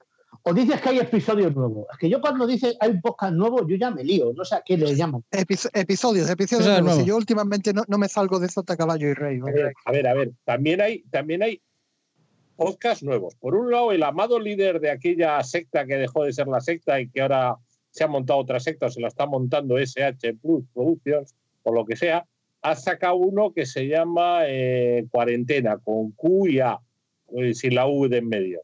O 0.50 0.54
dices 0.54 0.80
que 0.82 0.90
hay 0.90 1.00
episodios 1.00 1.54
nuevos. 1.56 1.86
Es 1.92 1.98
que 1.98 2.10
yo 2.10 2.22
cuando 2.22 2.48
dices 2.48 2.76
hay 2.80 2.92
un 2.92 3.02
podcast 3.02 3.34
nuevo, 3.34 3.68
yo 3.68 3.76
ya 3.76 3.92
me 3.92 4.04
lío. 4.04 4.32
No 4.34 4.46
sé 4.46 4.56
a 4.56 4.62
qué 4.66 4.78
le 4.78 4.96
llaman. 4.96 5.24
Episo- 5.32 5.70
episodios, 5.74 6.30
episodios 6.30 6.68
nuevos. 6.82 6.96
Si 7.02 7.06
yo 7.06 7.18
últimamente 7.18 7.74
no, 7.74 7.84
no 7.88 7.98
me 7.98 8.08
salgo 8.08 8.40
de 8.40 8.48
Sota 8.48 8.78
Caballo 8.78 9.10
y 9.10 9.14
Rey. 9.14 9.40
A 9.42 9.52
ver, 9.52 9.74
a 9.86 9.92
ver, 9.92 10.08
a 10.08 10.14
ver, 10.14 10.32
también 10.46 10.82
hay, 10.82 11.04
también 11.12 11.44
hay 11.44 11.62
podcasts 12.56 13.04
nuevos. 13.04 13.36
Por 13.36 13.56
un 13.56 13.70
lado, 13.72 13.92
el 13.92 14.04
amado 14.04 14.40
líder 14.40 14.80
de 14.80 14.90
aquella 14.90 15.44
secta 15.44 15.86
que 15.86 15.96
dejó 15.96 16.24
de 16.24 16.34
ser 16.34 16.48
la 16.48 16.62
secta 16.62 17.00
y 17.00 17.10
que 17.10 17.22
ahora 17.22 17.58
se 17.92 18.04
ha 18.04 18.08
montado 18.08 18.40
otra 18.40 18.60
secta 18.60 18.88
o 18.88 18.90
se 18.90 19.02
la 19.02 19.08
está 19.10 19.26
montando 19.26 19.78
SH 19.78 20.34
Plus 20.42 20.64
Productions 20.74 21.36
o 21.64 21.74
lo 21.74 21.86
que 21.86 21.96
sea, 21.96 22.26
ha 22.62 22.76
sacado 22.76 23.16
uno 23.16 23.54
que 23.54 23.66
se 23.66 23.88
llama 23.88 24.42
eh, 24.48 25.06
Cuarentena 25.12 25.78
con 25.78 26.12
Q 26.12 26.48
y 26.48 26.60
A, 26.60 26.80
eh, 27.36 27.54
sin 27.54 27.76
la 27.76 27.88
U 27.88 28.08
de 28.08 28.18
en 28.18 28.28
medio. 28.30 28.62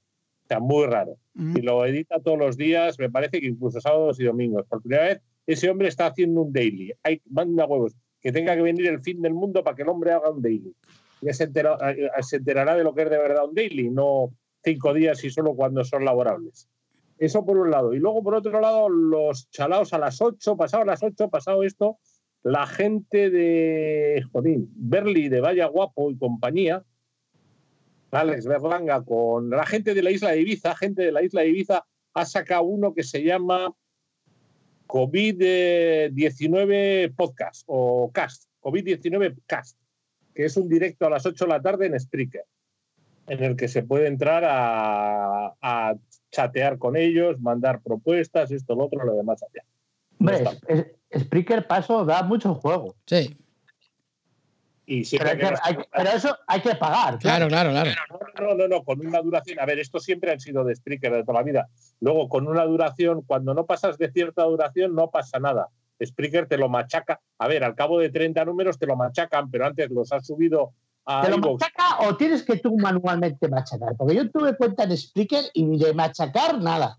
Sea, 0.54 0.60
muy 0.60 0.86
raro. 0.88 1.18
mm, 1.34 1.58
Y 1.58 1.62
lo 1.62 1.86
edita 1.86 2.20
todos 2.20 2.38
los 2.38 2.58
días, 2.58 2.98
me 3.00 3.10
parece 3.10 3.40
que 3.42 3.48
incluso 3.48 3.80
sábados 3.82 4.20
y 4.20 4.24
domingos. 4.26 4.66
Por 4.68 4.82
primera 4.82 5.04
vez, 5.06 5.22
ese 5.48 5.70
hombre 5.70 5.88
está 5.88 6.08
haciendo 6.08 6.42
un 6.42 6.54
daily. 6.54 6.94
Hay, 7.04 7.22
manda 7.30 7.66
huevos. 7.66 7.96
Que 8.22 8.32
tenga 8.32 8.56
que 8.56 8.62
venir 8.62 8.88
el 8.88 9.02
fin 9.02 9.22
del 9.22 9.34
mundo 9.34 9.64
para 9.64 9.76
que 9.76 9.82
el 9.84 9.90
hombre 9.90 10.12
haga 10.12 10.30
un 10.30 10.42
daily. 10.42 10.74
Ya 11.22 11.34
se, 11.34 11.46
entera- 11.50 11.78
eh, 11.92 12.10
se 12.22 12.38
enterará 12.38 12.76
de 12.76 12.84
lo 12.84 12.94
que 12.94 13.04
es 13.04 13.10
de 13.10 13.18
verdad 13.18 13.46
un 13.48 13.54
daily, 13.56 13.90
no 13.90 14.30
cinco 14.64 14.94
días 14.94 15.24
y 15.26 15.30
solo 15.30 15.56
cuando 15.56 15.84
son 15.84 16.06
laborables. 16.06 16.70
Eso 17.18 17.46
por 17.46 17.58
un 17.58 17.70
lado. 17.72 17.94
Y 17.94 18.00
luego, 18.00 18.24
por 18.24 18.36
otro 18.36 18.60
lado, 18.62 18.90
los 18.90 19.50
chalaos 19.50 19.94
a 19.94 19.98
las 20.00 20.22
8, 20.22 20.56
pasado 20.58 20.84
las 20.86 21.04
8, 21.04 21.30
pasado 21.30 21.64
esto, 21.64 21.98
la 22.44 22.66
gente 22.68 23.30
de 23.30 24.24
Jodín, 24.32 24.70
Berli, 24.76 25.30
de 25.30 25.40
Vaya 25.42 25.66
Guapo 25.68 26.12
y 26.12 26.18
compañía, 26.18 26.84
Alex 28.16 28.46
Berlanga, 28.46 29.04
con 29.04 29.50
la 29.50 29.66
gente 29.66 29.94
de 29.94 30.04
la 30.04 30.12
isla 30.12 30.32
de 30.32 30.42
Ibiza, 30.42 30.76
gente 30.76 31.02
de 31.04 31.12
la 31.12 31.24
isla 31.24 31.42
de 31.42 31.50
Ibiza, 31.50 31.86
ha 32.14 32.26
sacado 32.26 32.64
uno 32.64 32.94
que 32.94 33.04
se 33.04 33.24
llama 33.24 33.74
COVID-19 34.88 37.14
Podcast 37.16 37.64
o 37.68 38.12
Cast, 38.14 38.46
COVID-19 38.62 39.38
Cast, 39.46 39.78
que 40.34 40.46
es 40.46 40.58
un 40.58 40.68
directo 40.70 41.06
a 41.06 41.10
las 41.10 41.26
8 41.26 41.46
de 41.46 41.50
la 41.50 41.62
tarde 41.62 41.88
en 41.88 42.00
Spreaker, 42.00 42.46
en 43.28 43.44
el 43.44 43.56
que 43.56 43.68
se 43.68 43.84
puede 43.84 44.08
entrar 44.08 44.44
a, 44.46 45.54
a 45.62 45.96
chatear 46.32 46.78
con 46.78 46.96
ellos, 46.96 47.40
mandar 47.40 47.82
propuestas, 47.82 48.52
esto, 48.52 48.76
lo 48.76 48.86
otro, 48.86 49.04
lo 49.06 49.16
demás 49.16 49.44
allá. 49.44 49.64
Hombre, 50.20 50.36
está. 50.38 50.52
es- 50.68 50.86
es- 51.10 51.24
Spreaker 51.24 51.68
Paso 51.68 52.06
da 52.06 52.24
mucho 52.24 52.56
juego. 52.56 52.96
sí. 53.06 53.38
Y 54.86 54.96
Pero, 54.98 55.06
siempre 55.06 55.30
hay 55.32 55.38
que 55.38 55.44
que- 55.46 55.52
nos- 55.52 55.60
hay- 55.64 55.78
pero 55.92 56.10
eso 56.10 56.38
hay 56.48 56.62
que 56.62 56.76
pagar. 56.76 57.18
Claro, 57.20 57.48
claro, 57.48 57.70
claro. 57.72 57.92
No, 58.40 58.48
no, 58.48 58.56
no, 58.56 58.68
no, 58.68 58.84
con 58.84 59.06
una 59.06 59.22
duración. 59.22 59.60
A 59.60 59.66
ver, 59.66 59.80
estos 59.80 60.04
siempre 60.04 60.32
han 60.32 60.40
sido 60.40 60.64
de 60.66 60.76
Spreaker 60.76 61.12
de 61.14 61.24
toda 61.24 61.40
la 61.40 61.44
vida. 61.44 61.68
Luego, 62.02 62.28
con 62.28 62.48
una 62.48 62.66
duración, 62.66 63.22
cuando 63.22 63.54
no 63.54 63.66
pasas 63.66 63.98
de 63.98 64.12
cierta 64.12 64.44
duración, 64.44 64.94
no 64.94 65.10
pasa 65.10 65.40
nada. 65.40 65.70
Spreaker 66.04 66.48
te 66.48 66.58
lo 66.58 66.68
machaca. 66.68 67.22
A 67.38 67.48
ver, 67.48 67.64
al 67.64 67.76
cabo 67.76 68.00
de 68.00 68.10
30 68.10 68.44
números 68.44 68.78
te 68.78 68.86
lo 68.86 68.96
machacan, 68.98 69.50
pero 69.50 69.66
antes 69.66 69.90
los 69.90 70.12
has 70.12 70.26
subido 70.28 70.74
a 71.06 71.22
¿Te 71.22 71.30
lo 71.32 71.38
machaca 71.38 72.00
o 72.08 72.16
tienes 72.18 72.44
que 72.44 72.58
tú 72.58 72.78
manualmente 72.78 73.48
machacar? 73.48 73.96
Porque 73.98 74.16
yo 74.16 74.30
tuve 74.32 74.56
cuenta 74.58 74.84
en 74.84 74.98
Spreaker 74.98 75.46
y 75.54 75.64
ni 75.64 75.78
de 75.78 75.94
machacar 75.94 76.60
nada. 76.62 76.98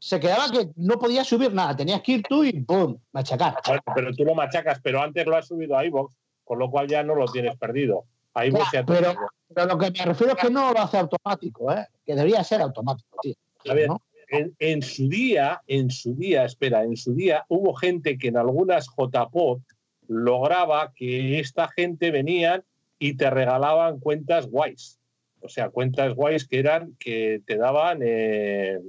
Se 0.00 0.20
quedaba 0.20 0.48
que 0.52 0.68
no 0.76 0.96
podías 0.98 1.26
subir 1.26 1.52
nada. 1.52 1.74
Tenías 1.74 2.00
que 2.02 2.12
ir 2.12 2.22
tú 2.28 2.44
y 2.44 2.52
¡pum! 2.60 2.96
Machacar. 3.12 3.56
Bueno, 3.66 3.82
pero 3.94 4.12
tú 4.14 4.24
lo 4.24 4.34
machacas, 4.36 4.78
pero 4.80 5.02
antes 5.02 5.26
lo 5.26 5.36
has 5.36 5.48
subido 5.48 5.76
a 5.76 5.84
iVoox, 5.84 6.12
con 6.48 6.58
lo 6.58 6.70
cual 6.70 6.88
ya 6.88 7.02
no 7.02 7.14
lo 7.14 7.26
tienes 7.26 7.58
perdido. 7.58 8.06
A 8.32 8.46
iVoox 8.46 8.72
Ya, 8.72 8.80
ya 8.80 8.86
te 8.86 8.94
pero-. 8.94 9.14
Pero 9.54 9.66
lo 9.66 9.78
que 9.78 9.90
me 9.90 10.04
refiero 10.06 10.32
es 10.32 10.38
que 10.38 10.50
no 10.50 10.72
lo 10.72 10.80
hace 10.80 10.96
automático, 10.96 11.70
¿eh? 11.70 11.86
Que 12.06 12.14
debería 12.14 12.42
ser 12.42 12.62
automático, 12.62 13.18
tío. 13.20 13.34
A 13.68 13.74
ver, 13.74 13.88
¿no? 13.88 14.00
en, 14.30 14.54
en 14.58 14.80
su 14.80 15.10
día, 15.10 15.60
en 15.66 15.90
su 15.90 16.14
día, 16.14 16.44
espera, 16.44 16.84
en 16.84 16.96
su 16.96 17.14
día 17.14 17.44
hubo 17.48 17.74
gente 17.74 18.16
que 18.16 18.28
en 18.28 18.38
algunas 18.38 18.86
JPOD 18.86 19.60
lograba 20.06 20.92
que 20.94 21.38
esta 21.38 21.68
gente 21.68 22.10
venían 22.10 22.64
y 22.98 23.16
te 23.16 23.28
regalaban 23.28 24.00
cuentas 24.00 24.46
guays. 24.46 24.98
O 25.40 25.48
sea, 25.48 25.68
cuentas 25.68 26.14
guays 26.14 26.48
que 26.48 26.58
eran, 26.58 26.96
que 26.98 27.42
te 27.46 27.58
daban 27.58 28.00
eh, 28.02 28.80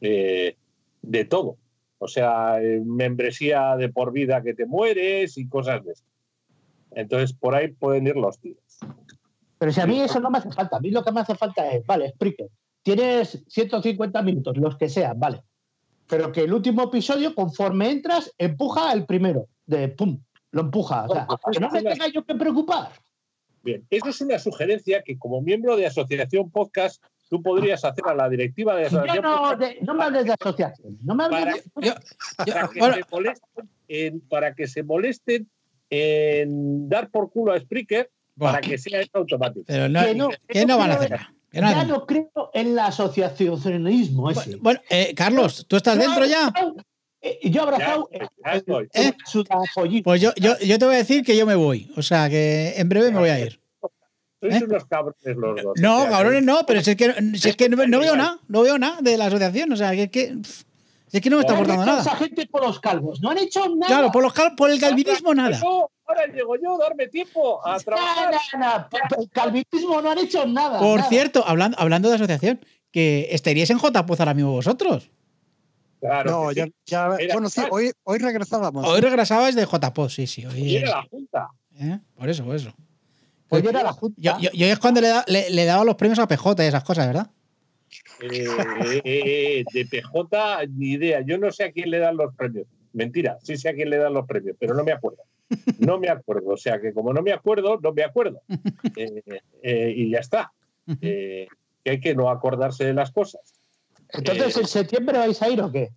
eh, 0.00 0.56
de 1.02 1.24
todo. 1.24 1.58
O 1.98 2.06
sea, 2.06 2.62
eh, 2.62 2.80
membresía 2.84 3.76
de 3.76 3.88
por 3.88 4.12
vida 4.12 4.42
que 4.42 4.54
te 4.54 4.66
mueres 4.66 5.36
y 5.36 5.48
cosas 5.48 5.84
de 5.84 5.92
eso. 5.92 6.04
Entonces, 6.94 7.32
por 7.32 7.54
ahí 7.54 7.68
pueden 7.68 8.06
ir 8.06 8.16
los 8.16 8.38
tiros. 8.38 8.62
Pero 9.58 9.72
si 9.72 9.80
a 9.80 9.86
mí 9.86 10.00
eso 10.00 10.20
no 10.20 10.30
me 10.30 10.38
hace 10.38 10.50
falta. 10.50 10.76
A 10.76 10.80
mí 10.80 10.90
lo 10.90 11.04
que 11.04 11.12
me 11.12 11.20
hace 11.20 11.34
falta 11.34 11.70
es, 11.70 11.84
vale, 11.86 12.10
Spreaker. 12.10 12.48
Tienes 12.82 13.42
150 13.48 14.20
minutos, 14.22 14.56
los 14.58 14.76
que 14.76 14.88
sean, 14.88 15.18
vale. 15.18 15.42
Pero 16.06 16.30
que 16.32 16.42
el 16.42 16.52
último 16.52 16.82
episodio, 16.82 17.34
conforme 17.34 17.90
entras, 17.90 18.30
empuja 18.36 18.92
el 18.92 19.06
primero. 19.06 19.46
De 19.66 19.88
pum, 19.88 20.20
lo 20.50 20.60
empuja. 20.60 21.06
O 21.08 21.14
sea, 21.14 21.26
que 21.50 21.60
no 21.60 21.70
me 21.70 21.82
tenga 21.82 22.06
yo 22.08 22.22
que 22.24 22.34
preocupar. 22.34 22.90
Bien, 23.62 23.86
eso 23.88 24.10
es 24.10 24.20
una 24.20 24.38
sugerencia 24.38 25.02
que 25.02 25.18
como 25.18 25.40
miembro 25.40 25.74
de 25.78 25.86
Asociación 25.86 26.50
Podcast 26.50 27.02
tú 27.30 27.42
podrías 27.42 27.82
hacer 27.86 28.04
a 28.06 28.14
la 28.14 28.28
directiva 28.28 28.76
de 28.76 28.82
Yo 28.82 28.98
Asociación 28.98 29.24
no, 29.24 29.36
Podcast 29.38 29.60
de- 29.60 29.78
no 29.80 29.94
me 29.94 30.04
hables 30.04 30.24
de 30.26 30.32
asociación. 30.38 30.98
No 31.02 31.14
me 31.14 31.24
hables 31.24 31.40
Para- 31.40 31.54
de 31.56 31.86
Yo- 31.88 31.94
yo- 32.44 32.52
para 32.52 32.68
que, 32.68 32.78
bueno, 32.78 32.94
se 32.96 33.02
molesten 33.10 33.70
en, 33.88 34.20
para 34.28 34.54
que 34.54 34.66
se 34.66 34.82
molesten 34.82 35.50
en 35.90 36.88
dar 36.88 37.10
por 37.10 37.30
culo 37.30 37.52
a 37.52 37.60
Spreaker 37.60 38.10
bueno, 38.36 38.54
para 38.54 38.66
que 38.66 38.78
sea 38.78 39.00
esto 39.00 39.18
automático. 39.18 39.64
pero 39.66 39.88
no, 39.88 40.04
que 40.04 40.14
no- 40.14 40.30
que 40.48 40.66
no 40.66 40.76
van 40.78 40.90
a 40.90 40.94
hacer 40.94 41.18
Ya 41.52 41.84
no 41.84 42.04
creo 42.06 42.50
en 42.52 42.74
la 42.74 42.86
asociacionismo 42.86 44.30
ese. 44.30 44.56
Bueno, 44.56 44.80
eh, 44.90 45.14
Carlos, 45.14 45.64
¿tú 45.68 45.76
estás 45.76 45.96
Yo 45.96 46.02
dentro 46.02 46.26
ya? 46.26 46.52
eh, 47.22 47.38
Yo 47.48 47.60
he 47.60 47.62
abrazado 47.62 48.08
¿Eh? 48.92 49.12
su 49.24 49.44
apoyito. 49.48 50.04
Pues 50.04 50.20
yo, 50.20 50.32
yo, 50.36 50.58
yo 50.58 50.78
te 50.78 50.84
voy 50.84 50.94
a 50.96 50.98
decir 50.98 51.24
que 51.24 51.36
yo 51.36 51.46
me 51.46 51.54
voy. 51.54 51.90
O 51.96 52.02
sea, 52.02 52.28
que 52.28 52.74
en 52.76 52.88
breve 52.88 53.10
me 53.12 53.20
voy 53.20 53.28
a 53.30 53.38
ir. 53.40 53.60
Sois 54.40 54.56
¿Eh? 54.60 54.64
unos 54.64 54.84
cabrones 54.86 55.36
los 55.36 55.62
dos. 55.62 55.74
No, 55.80 56.06
cabrones, 56.10 56.42
no, 56.42 56.66
pero 56.66 56.82
si 56.82 56.90
es 56.90 56.96
que, 56.96 57.14
si 57.38 57.48
es 57.50 57.56
que 57.56 57.68
no, 57.68 57.86
no 57.86 58.00
veo 58.00 58.16
nada, 58.16 58.40
no 58.48 58.62
veo 58.62 58.76
nada 58.78 59.00
de 59.00 59.16
la 59.16 59.26
asociación. 59.26 59.72
O 59.72 59.76
sea, 59.76 59.92
que, 59.92 60.10
que, 60.10 60.36
si 61.14 61.18
es 61.18 61.22
que 61.22 61.30
no 61.30 61.36
me 61.36 61.42
está 61.42 61.52
¿Qué 61.54 61.60
aportando 61.60 61.82
hecho 61.84 62.00
esa 62.00 62.10
nada. 62.10 62.16
gente 62.18 62.46
por 62.48 62.64
los 62.64 62.80
calvos? 62.80 63.20
No 63.20 63.30
han 63.30 63.38
hecho 63.38 63.68
nada. 63.68 63.86
Claro, 63.86 64.10
por, 64.10 64.20
los, 64.24 64.32
cal- 64.32 64.56
por 64.56 64.68
el 64.68 64.80
calvinismo 64.80 65.28
Ahora 65.28 65.42
nada. 65.44 65.60
yo, 65.62 65.88
Ahora 66.06 66.26
llego 66.26 66.56
yo, 66.56 66.76
darme 66.76 67.06
tiempo 67.06 67.64
a 67.64 67.78
trabajar. 67.78 68.32
Nada, 68.32 68.40
nada. 68.58 68.88
Por 68.88 69.00
El 69.22 69.30
calvinismo 69.30 70.02
no 70.02 70.10
han 70.10 70.18
hecho 70.18 70.44
nada. 70.44 70.80
Por 70.80 70.98
nada. 70.98 71.08
cierto, 71.08 71.44
hablando, 71.46 71.78
hablando 71.78 72.08
de 72.08 72.16
asociación, 72.16 72.58
que 72.90 73.28
estaríais 73.30 73.70
en 73.70 73.78
JPoz 73.78 74.18
ahora 74.18 74.34
mismo 74.34 74.50
vosotros. 74.50 75.08
Claro, 76.00 76.30
No, 76.30 76.52
ya, 76.52 76.64
sí. 76.64 76.74
ya- 76.86 77.08
Mira, 77.16 77.34
bueno, 77.34 77.48
sí, 77.48 77.62
hoy, 77.70 77.92
hoy 78.02 78.18
regresábamos. 78.18 78.84
Hoy 78.86 79.00
regresabais 79.00 79.54
de 79.54 79.64
JPoz, 79.66 80.12
sí, 80.14 80.26
sí. 80.26 80.44
Hoy, 80.44 80.60
Viene 80.62 80.86
la 80.88 81.02
Junta. 81.08 81.48
¿eh? 81.78 82.00
Por 82.16 82.28
eso, 82.28 82.44
por 82.44 82.56
eso. 82.56 82.72
Hoy 83.50 83.62
era 83.66 83.82
la 83.84 83.92
junta. 83.92 84.20
Yo, 84.20 84.38
yo, 84.40 84.50
yo 84.52 84.66
es 84.66 84.78
cuando 84.80 85.00
le, 85.00 85.08
da- 85.08 85.24
le, 85.28 85.48
le 85.50 85.64
daba 85.64 85.84
los 85.84 85.94
premios 85.94 86.18
a 86.18 86.26
PJ 86.26 86.64
y 86.64 86.66
esas 86.66 86.82
cosas, 86.82 87.06
¿verdad? 87.06 87.30
Eh, 88.20 88.46
eh, 88.86 89.02
eh, 89.04 89.64
de 89.72 89.84
PJ, 89.86 90.66
ni 90.76 90.92
idea. 90.92 91.20
Yo 91.22 91.38
no 91.38 91.50
sé 91.50 91.64
a 91.64 91.72
quién 91.72 91.90
le 91.90 91.98
dan 91.98 92.16
los 92.16 92.34
premios. 92.34 92.66
Mentira, 92.92 93.38
sí 93.42 93.56
sé 93.56 93.68
a 93.70 93.74
quién 93.74 93.90
le 93.90 93.96
dan 93.98 94.14
los 94.14 94.26
premios, 94.26 94.56
pero 94.58 94.74
no 94.74 94.84
me 94.84 94.92
acuerdo. 94.92 95.22
No 95.78 95.98
me 95.98 96.08
acuerdo. 96.08 96.50
O 96.50 96.56
sea 96.56 96.80
que 96.80 96.92
como 96.92 97.12
no 97.12 97.22
me 97.22 97.32
acuerdo, 97.32 97.78
no 97.82 97.92
me 97.92 98.02
acuerdo. 98.02 98.40
Eh, 98.96 99.22
eh, 99.62 99.92
y 99.96 100.10
ya 100.10 100.18
está. 100.20 100.52
Eh, 101.00 101.46
que 101.82 101.90
hay 101.90 102.00
que 102.00 102.14
no 102.14 102.30
acordarse 102.30 102.84
de 102.84 102.94
las 102.94 103.10
cosas. 103.10 103.40
Entonces, 104.10 104.56
eh, 104.56 104.60
¿en 104.60 104.66
septiembre 104.66 105.18
vais 105.18 105.40
a 105.42 105.48
ir 105.48 105.60
o 105.60 105.70
qué? 105.70 105.90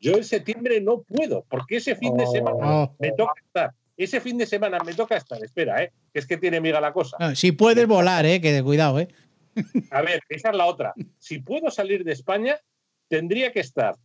Yo 0.00 0.14
en 0.16 0.24
septiembre 0.24 0.80
no 0.80 1.02
puedo, 1.02 1.44
porque 1.48 1.76
ese 1.76 1.94
fin 1.96 2.16
de 2.16 2.24
Oh. 2.26 2.32
semana 2.32 2.56
Oh. 2.84 2.96
me 2.98 3.12
toca 3.12 3.34
estar. 3.44 3.70
Ese 3.96 4.20
fin 4.20 4.36
de 4.38 4.46
semana 4.46 4.78
me 4.84 4.92
toca 4.92 5.16
estar. 5.16 5.42
Espera, 5.42 5.82
¿eh? 5.82 5.92
que 6.12 6.18
es 6.18 6.26
que 6.26 6.36
tiene 6.36 6.60
miga 6.60 6.80
la 6.80 6.92
cosa. 6.92 7.16
No, 7.20 7.34
si 7.36 7.52
puedes 7.52 7.86
volar, 7.86 8.26
¿eh? 8.26 8.40
Que 8.40 8.60
cuidado, 8.62 8.98
¿eh? 8.98 9.08
A 9.90 10.02
ver, 10.02 10.20
esa 10.28 10.50
es 10.50 10.56
la 10.56 10.66
otra. 10.66 10.94
Si 11.18 11.38
puedo 11.38 11.70
salir 11.70 12.04
de 12.04 12.12
España, 12.12 12.58
tendría 13.08 13.52
que 13.52 13.60
estar 13.60 13.96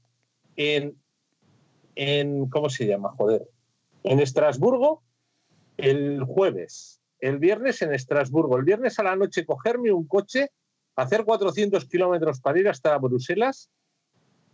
en, 0.56 0.96
en 1.96 2.50
¿cómo 2.50 2.70
se 2.70 2.86
llama? 2.86 3.12
Joder. 3.18 3.48
En 4.04 4.20
Estrasburgo 4.20 5.04
el 5.80 6.24
jueves. 6.24 7.02
El 7.20 7.40
viernes 7.40 7.82
en 7.82 7.94
Estrasburgo. 7.94 8.58
El 8.58 8.64
viernes 8.64 9.00
a 9.00 9.04
la 9.04 9.16
noche 9.16 9.46
cogerme 9.46 9.92
un 9.92 10.08
coche, 10.08 10.52
hacer 10.96 11.26
400 11.26 11.86
kilómetros 11.86 12.40
para 12.42 12.60
ir 12.60 12.70
hasta 12.70 12.98
Bruselas. 12.98 13.70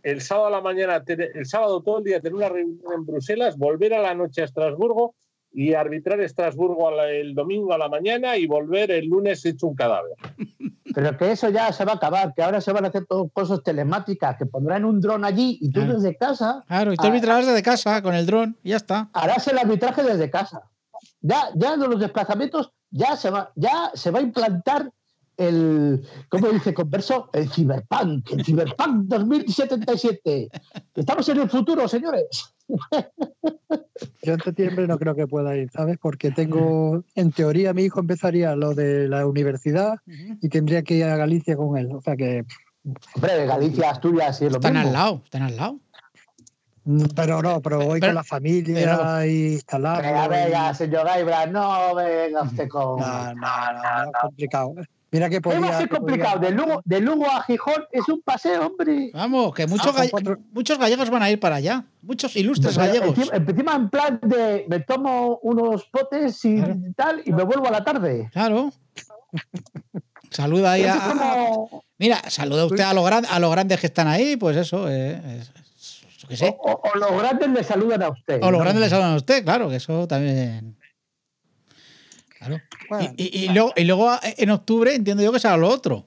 El 0.02 0.20
sábado 0.20 0.46
a 0.46 0.50
la 0.50 0.60
mañana, 0.60 1.02
el 1.06 1.46
sábado 1.46 1.82
todo 1.82 1.98
el 1.98 2.04
día 2.04 2.20
tener 2.20 2.36
una 2.36 2.48
reunión 2.48 2.92
en 2.94 3.06
Bruselas, 3.06 3.56
volver 3.56 3.94
a 3.94 4.00
la 4.00 4.14
noche 4.14 4.42
a 4.42 4.44
Estrasburgo 4.44 5.16
y 5.58 5.72
arbitrar 5.72 6.20
Estrasburgo 6.20 6.90
el 7.00 7.34
domingo 7.34 7.72
a 7.72 7.78
la 7.78 7.88
mañana 7.88 8.36
y 8.36 8.46
volver 8.46 8.90
el 8.90 9.06
lunes 9.06 9.42
hecho 9.46 9.66
un 9.68 9.74
cadáver. 9.74 10.12
Pero 10.94 11.16
que 11.16 11.32
eso 11.32 11.48
ya 11.48 11.72
se 11.72 11.86
va 11.86 11.92
a 11.92 11.94
acabar, 11.94 12.34
que 12.34 12.42
ahora 12.42 12.60
se 12.60 12.72
van 12.72 12.84
a 12.84 12.88
hacer 12.88 13.06
todo 13.06 13.30
cosas 13.30 13.62
telemáticas, 13.62 14.36
que 14.36 14.44
pondrán 14.44 14.84
un 14.84 15.00
dron 15.00 15.24
allí 15.24 15.56
y 15.62 15.70
tú 15.70 15.80
Claro. 15.80 15.94
desde 15.94 16.14
casa 16.18 16.62
Claro, 16.68 16.92
y 16.92 16.96
tú 16.96 17.04
Ah. 17.04 17.08
arbitrarás 17.08 17.46
desde 17.46 17.62
casa 17.62 18.02
con 18.02 18.14
el 18.14 18.26
dron 18.26 18.58
y 18.62 18.70
ya 18.70 18.76
está. 18.76 19.08
harás 19.14 19.48
el 19.48 19.56
arbitraje 19.56 20.02
desde 20.02 20.28
casa. 20.30 20.60
Ya, 21.22 21.44
ya 21.54 21.74
los 21.76 22.00
desplazamientos 22.00 22.72
ya 22.90 23.16
se 23.16 23.30
va, 23.30 23.50
ya 23.54 23.90
se 23.94 24.10
va 24.10 24.18
a 24.18 24.22
implantar 24.22 24.90
el, 25.36 26.06
¿cómo 26.28 26.48
dice 26.48 26.72
Converso? 26.74 27.28
El 27.32 27.50
ciberpunk, 27.50 28.30
el 28.32 28.44
ciberpunk 28.44 29.04
2077. 29.06 30.48
Estamos 30.94 31.28
en 31.28 31.40
el 31.40 31.50
futuro, 31.50 31.86
señores. 31.88 32.54
Yo 34.22 34.32
en 34.34 34.40
septiembre 34.40 34.86
no 34.86 34.98
creo 34.98 35.14
que 35.14 35.26
pueda 35.26 35.56
ir, 35.56 35.70
¿sabes? 35.70 35.98
Porque 36.00 36.30
tengo, 36.30 37.04
en 37.14 37.32
teoría, 37.32 37.72
mi 37.72 37.82
hijo 37.84 38.00
empezaría 38.00 38.56
lo 38.56 38.74
de 38.74 39.08
la 39.08 39.26
universidad 39.26 39.96
y 40.06 40.48
tendría 40.48 40.82
que 40.82 40.94
ir 40.94 41.04
a 41.04 41.16
Galicia 41.16 41.56
con 41.56 41.76
él. 41.78 41.90
O 41.92 42.00
sea 42.00 42.16
que, 42.16 42.44
Hombre, 43.14 43.34
de 43.34 43.46
Galicia, 43.46 43.90
Asturias 43.90 44.40
y 44.42 44.46
es 44.46 44.52
lo 44.52 44.58
Están 44.58 44.74
mismo. 44.74 44.88
al 44.88 44.92
lado, 44.94 45.20
están 45.24 45.42
al 45.42 45.56
lado. 45.56 45.80
mm, 46.84 47.04
pero 47.16 47.42
no, 47.42 47.60
pero 47.60 47.78
voy 47.84 47.98
Pero- 48.00 48.10
con 48.10 48.14
la 48.14 48.24
familia 48.24 48.74
pero- 48.96 49.24
y 49.26 49.52
instalamos. 49.54 50.02
Venga, 50.02 50.28
venga, 50.28 50.74
señor 50.74 51.04
Gaibra, 51.06 51.46
no 51.46 51.94
venga 51.96 52.42
usted 52.42 52.68
con. 52.68 53.00
No, 53.00 53.34
no, 53.34 53.34
no, 53.34 53.34
no, 53.34 54.10
es 54.10 54.16
complicado. 54.22 54.74
Mira 55.12 55.30
que 55.30 55.40
¿Qué 55.40 55.48
va 55.48 55.54
a 55.56 55.58
podía. 55.60 55.78
ser 55.78 55.88
que 55.88 55.96
complicado? 55.96 56.36
podía- 56.40 56.50
De 56.50 56.56
Lugo, 56.56 56.82
de 56.84 57.00
Lugo 57.00 57.26
a 57.30 57.42
Gijón 57.44 57.84
es 57.92 58.08
un 58.08 58.20
paseo, 58.22 58.66
hombre. 58.66 59.10
Vamos, 59.14 59.54
que 59.54 59.66
muchos, 59.66 59.94
galle- 59.94 60.10
cuatro- 60.10 60.38
muchos 60.52 60.78
gallegos 60.78 61.10
van 61.10 61.22
a 61.22 61.30
ir 61.30 61.38
para 61.38 61.56
allá. 61.56 61.84
Muchos 62.02 62.34
ilustres 62.36 62.74
Pues, 62.74 62.86
gallegos. 62.86 63.16
encima, 63.32 63.74
en 63.76 63.88
plan 63.88 64.18
de 64.22 64.66
me 64.68 64.80
tomo 64.80 65.38
unos 65.42 65.84
potes 65.86 66.44
y 66.44 66.56
Claro. 66.56 66.76
tal 66.96 67.22
y 67.24 67.32
me 67.32 67.44
vuelvo 67.44 67.68
a 67.68 67.70
la 67.70 67.84
tarde. 67.84 68.28
Claro. 68.32 68.72
Saluda 70.30 70.72
ahí 70.72 70.84
a. 70.84 70.98
como- 70.98 71.84
Mira, 71.98 72.20
saluda 72.28 72.66
usted 72.66 72.82
a 72.84 72.92
los, 72.92 73.04
gran- 73.06 73.26
a 73.26 73.38
los 73.38 73.50
grandes 73.50 73.80
que 73.80 73.86
están 73.86 74.08
ahí, 74.08 74.36
pues 74.36 74.56
eso, 74.56 74.88
eh, 74.88 75.20
es- 75.38 75.52
es- 75.78 76.18
yo 76.18 76.28
qué 76.28 76.36
sé. 76.36 76.56
o, 76.58 76.72
o- 76.72 76.80
o 76.94 76.98
los 76.98 77.12
grandes 77.22 77.48
le 77.50 77.62
saludan 77.64 78.02
a 78.02 78.08
usted. 78.10 78.42
O 78.42 78.50
los 78.50 78.60
grandes 78.60 78.82
le 78.82 78.90
saludan 78.90 79.12
a 79.12 79.16
usted, 79.16 79.44
claro, 79.44 79.68
que 79.70 79.76
eso 79.76 80.06
también. 80.08 80.76
Claro. 82.38 82.60
Bueno, 82.88 83.14
Y, 83.16 83.24
y- 83.24 83.44
y 83.44 83.48
luego, 83.48 83.72
y 83.76 83.84
luego 83.84 84.14
eh, 84.22 84.34
en 84.38 84.50
octubre 84.50 84.94
entiendo 84.94 85.22
yo 85.22 85.32
que 85.32 85.40
será 85.40 85.56
lo 85.56 85.68
otro. 85.68 86.06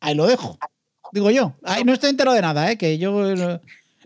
Ahí 0.00 0.14
lo 0.14 0.26
dejo. 0.26 0.58
Digo 1.12 1.30
yo. 1.30 1.54
Ahí 1.64 1.84
no 1.84 1.92
estoy 1.92 2.10
entero 2.10 2.32
de 2.32 2.40
nada, 2.42 2.70
¿eh? 2.70 2.78
Que 2.78 2.98
yo. 2.98 3.30
eh, 3.30 3.60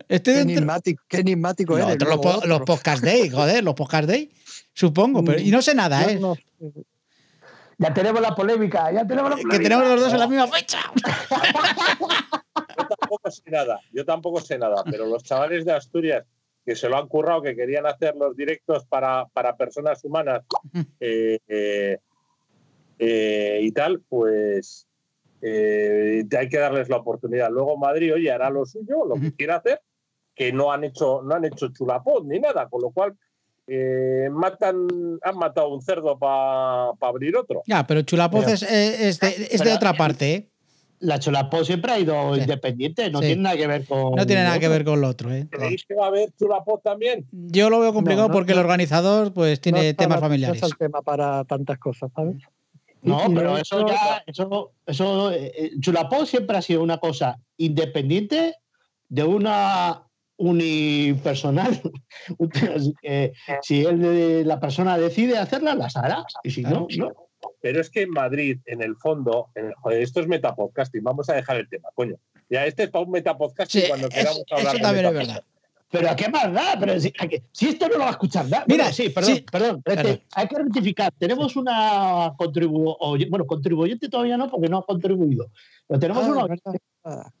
Estoy 0.09 0.33
qué 0.33 0.41
enigmático, 0.41 1.03
qué 1.07 1.17
enigmático 1.17 1.77
No, 1.77 1.89
eres. 1.89 2.07
los, 2.07 2.17
po- 2.19 2.29
otro. 2.37 2.49
los 2.49 2.61
podcast 2.61 3.03
day, 3.03 3.29
joder, 3.31 3.63
los 3.63 3.75
podcast 3.75 4.07
day. 4.07 4.31
Supongo, 4.73 5.23
pero. 5.23 5.39
Y 5.39 5.51
no 5.51 5.61
sé 5.61 5.75
nada, 5.75 6.03
¿eh? 6.11 6.19
no- 6.19 6.35
Ya 7.77 7.93
tenemos 7.93 8.21
la 8.21 8.35
polémica, 8.35 8.91
ya 8.91 9.05
tenemos 9.05 9.29
la 9.31 9.35
Que 9.37 9.43
polémica. 9.43 9.63
tenemos 9.69 9.87
los 9.87 9.99
dos 10.01 10.13
en 10.13 10.19
la 10.19 10.27
misma 10.27 10.47
fecha. 10.55 10.79
Yo 12.77 12.87
tampoco 12.97 13.31
sé 13.31 13.41
nada, 13.51 13.79
yo 13.91 14.05
tampoco 14.05 14.41
sé 14.41 14.57
nada, 14.57 14.83
pero 14.83 15.05
los 15.05 15.23
chavales 15.23 15.65
de 15.65 15.73
Asturias 15.73 16.25
que 16.65 16.75
se 16.75 16.87
lo 16.89 16.97
han 16.97 17.07
currado, 17.07 17.41
que 17.41 17.55
querían 17.55 17.85
hacer 17.85 18.15
los 18.15 18.35
directos 18.35 18.85
para, 18.85 19.27
para 19.33 19.55
personas 19.57 20.03
humanas 20.03 20.43
eh, 20.99 21.39
eh, 21.47 21.97
eh, 22.99 23.59
y 23.61 23.71
tal, 23.71 24.01
pues 24.07 24.87
eh, 25.41 26.23
hay 26.37 26.49
que 26.49 26.57
darles 26.57 26.89
la 26.89 26.97
oportunidad. 26.97 27.49
Luego 27.51 27.77
Madrid, 27.77 28.13
oye, 28.13 28.31
hará 28.31 28.49
lo 28.49 28.65
suyo, 28.65 29.05
lo 29.05 29.15
que 29.15 29.33
quiera 29.35 29.57
hacer, 29.57 29.81
que 30.35 30.53
no 30.53 30.71
han 30.71 30.83
hecho, 30.85 31.21
no 31.21 31.35
han 31.35 31.45
hecho 31.45 31.67
chulapón 31.73 32.27
ni 32.29 32.39
nada, 32.39 32.69
con 32.69 32.81
lo 32.81 32.91
cual 32.91 33.17
eh, 33.67 34.29
matan, 34.31 34.87
han 35.21 35.37
matado 35.37 35.73
un 35.73 35.81
cerdo 35.81 36.17
para 36.17 36.91
abrir 37.01 37.35
otro. 37.35 37.61
Ya, 37.65 37.85
pero 37.85 38.01
Chulapoz 38.03 38.45
Pero- 38.45 38.55
es, 38.55 38.63
es 38.63 39.19
de, 39.19 39.27
es 39.51 39.63
de 39.63 39.73
otra 39.73 39.93
parte, 39.93 40.33
¿eh? 40.33 40.49
La 41.03 41.19
Cholapó 41.19 41.65
siempre 41.65 41.91
ha 41.91 41.99
ido 41.99 42.33
Sí. 42.35 42.41
independiente, 42.41 43.09
no 43.11 43.19
Sí. 43.19 43.25
tiene 43.27 43.41
nada 43.41 43.57
que 43.57 43.67
ver 43.67 43.85
con. 43.85 44.15
No 44.15 44.25
tiene 44.25 44.43
nada 44.43 44.57
que 44.57 44.69
ver 44.69 44.85
con 44.85 45.01
lo 45.01 45.09
otro, 45.09 45.33
¿eh? 45.33 45.47
¿Creéis 45.51 45.85
que 45.85 45.95
va 45.95 46.05
a 46.05 46.07
haber 46.07 46.31
chulapón 46.39 46.79
también? 46.81 47.25
Yo 47.31 47.69
lo 47.69 47.79
veo 47.81 47.93
complicado 47.93 48.27
No, 48.27 48.27
no, 48.29 48.33
porque 48.33 48.53
el 48.53 48.59
organizador 48.59 49.33
pues 49.33 49.59
tiene 49.59 49.93
temas 49.93 50.21
familiares. 50.21 50.61
No 50.61 50.67
es 50.67 50.71
el 50.71 50.77
tema 50.77 51.01
para 51.01 51.43
tantas 51.43 51.77
cosas, 51.77 52.09
¿sabes? 52.15 52.37
No, 53.01 53.19
pero 53.35 53.57
eso 53.57 53.85
ya. 53.85 54.23
Eso, 54.25 54.71
eso, 54.85 55.31
eh, 55.31 55.51
eh, 55.57 55.71
Chulapó 55.79 56.25
siempre 56.25 56.55
ha 56.55 56.61
sido 56.61 56.81
una 56.81 56.99
cosa 56.99 57.37
independiente 57.57 58.55
de 59.09 59.23
una 59.25 60.03
unipersonal. 60.37 61.81
Eh, 63.03 63.33
si 63.61 63.83
él, 63.83 64.47
la 64.47 64.59
persona 64.59 64.97
decide 64.97 65.37
hacerla, 65.37 65.75
las 65.75 65.97
hará. 65.97 66.23
Y 66.43 66.51
si 66.51 66.61
no, 66.61 66.87
no. 66.97 67.11
Pero 67.61 67.81
es 67.81 67.89
que 67.89 68.01
en 68.03 68.09
Madrid, 68.11 68.59
en 68.65 68.81
el 68.81 68.95
fondo, 68.95 69.49
en 69.55 69.67
el- 69.67 69.73
joder, 69.75 70.01
esto 70.01 70.19
es 70.21 70.27
metapodcasting, 70.27 71.03
vamos 71.03 71.29
a 71.29 71.33
dejar 71.33 71.57
el 71.57 71.67
tema, 71.69 71.89
coño. 71.95 72.15
Ya 72.49 72.65
este 72.65 72.83
es 72.83 72.89
para 72.89 73.05
un 73.05 73.11
metapodcasting 73.11 73.81
Sí, 73.83 73.87
cuando 73.87 74.07
eso, 74.07 74.15
queramos 74.15 74.43
hablar 74.51 74.65
eso 74.67 74.73
de 74.77 74.81
también 74.81 75.05
es 75.05 75.13
verdad. 75.13 75.43
Pero 75.89 76.09
¿a 76.09 76.15
qué 76.15 76.27
más 76.27 76.51
da? 76.51 76.75
Pero 76.79 76.99
si, 76.99 77.13
a 77.19 77.27
que- 77.27 77.43
si 77.51 77.69
esto 77.69 77.87
no 77.87 77.93
lo 77.93 77.99
va 77.99 78.07
a 78.07 78.11
escuchar. 78.11 78.45
Mira, 78.45 78.63
Bueno, 78.67 78.83
sí, 78.91 79.09
perdón, 79.09 79.35
sí, 79.35 79.45
perdón. 79.51 79.83
este, 79.85 79.95
perdón. 79.95 80.21
hay 80.33 80.47
que 80.47 80.55
rectificar. 80.57 81.13
Tenemos 81.19 81.55
una 81.55 82.33
contribuyente, 82.35 83.29
bueno, 83.29 83.45
contribuyente 83.45 84.09
todavía 84.09 84.35
no, 84.37 84.49
porque 84.49 84.69
no 84.69 84.79
ha 84.79 84.85
contribuido. 84.85 85.51
Pero 85.87 85.99
tenemos 85.99 86.23
Ah, 86.25 86.45
una. 87.05 87.31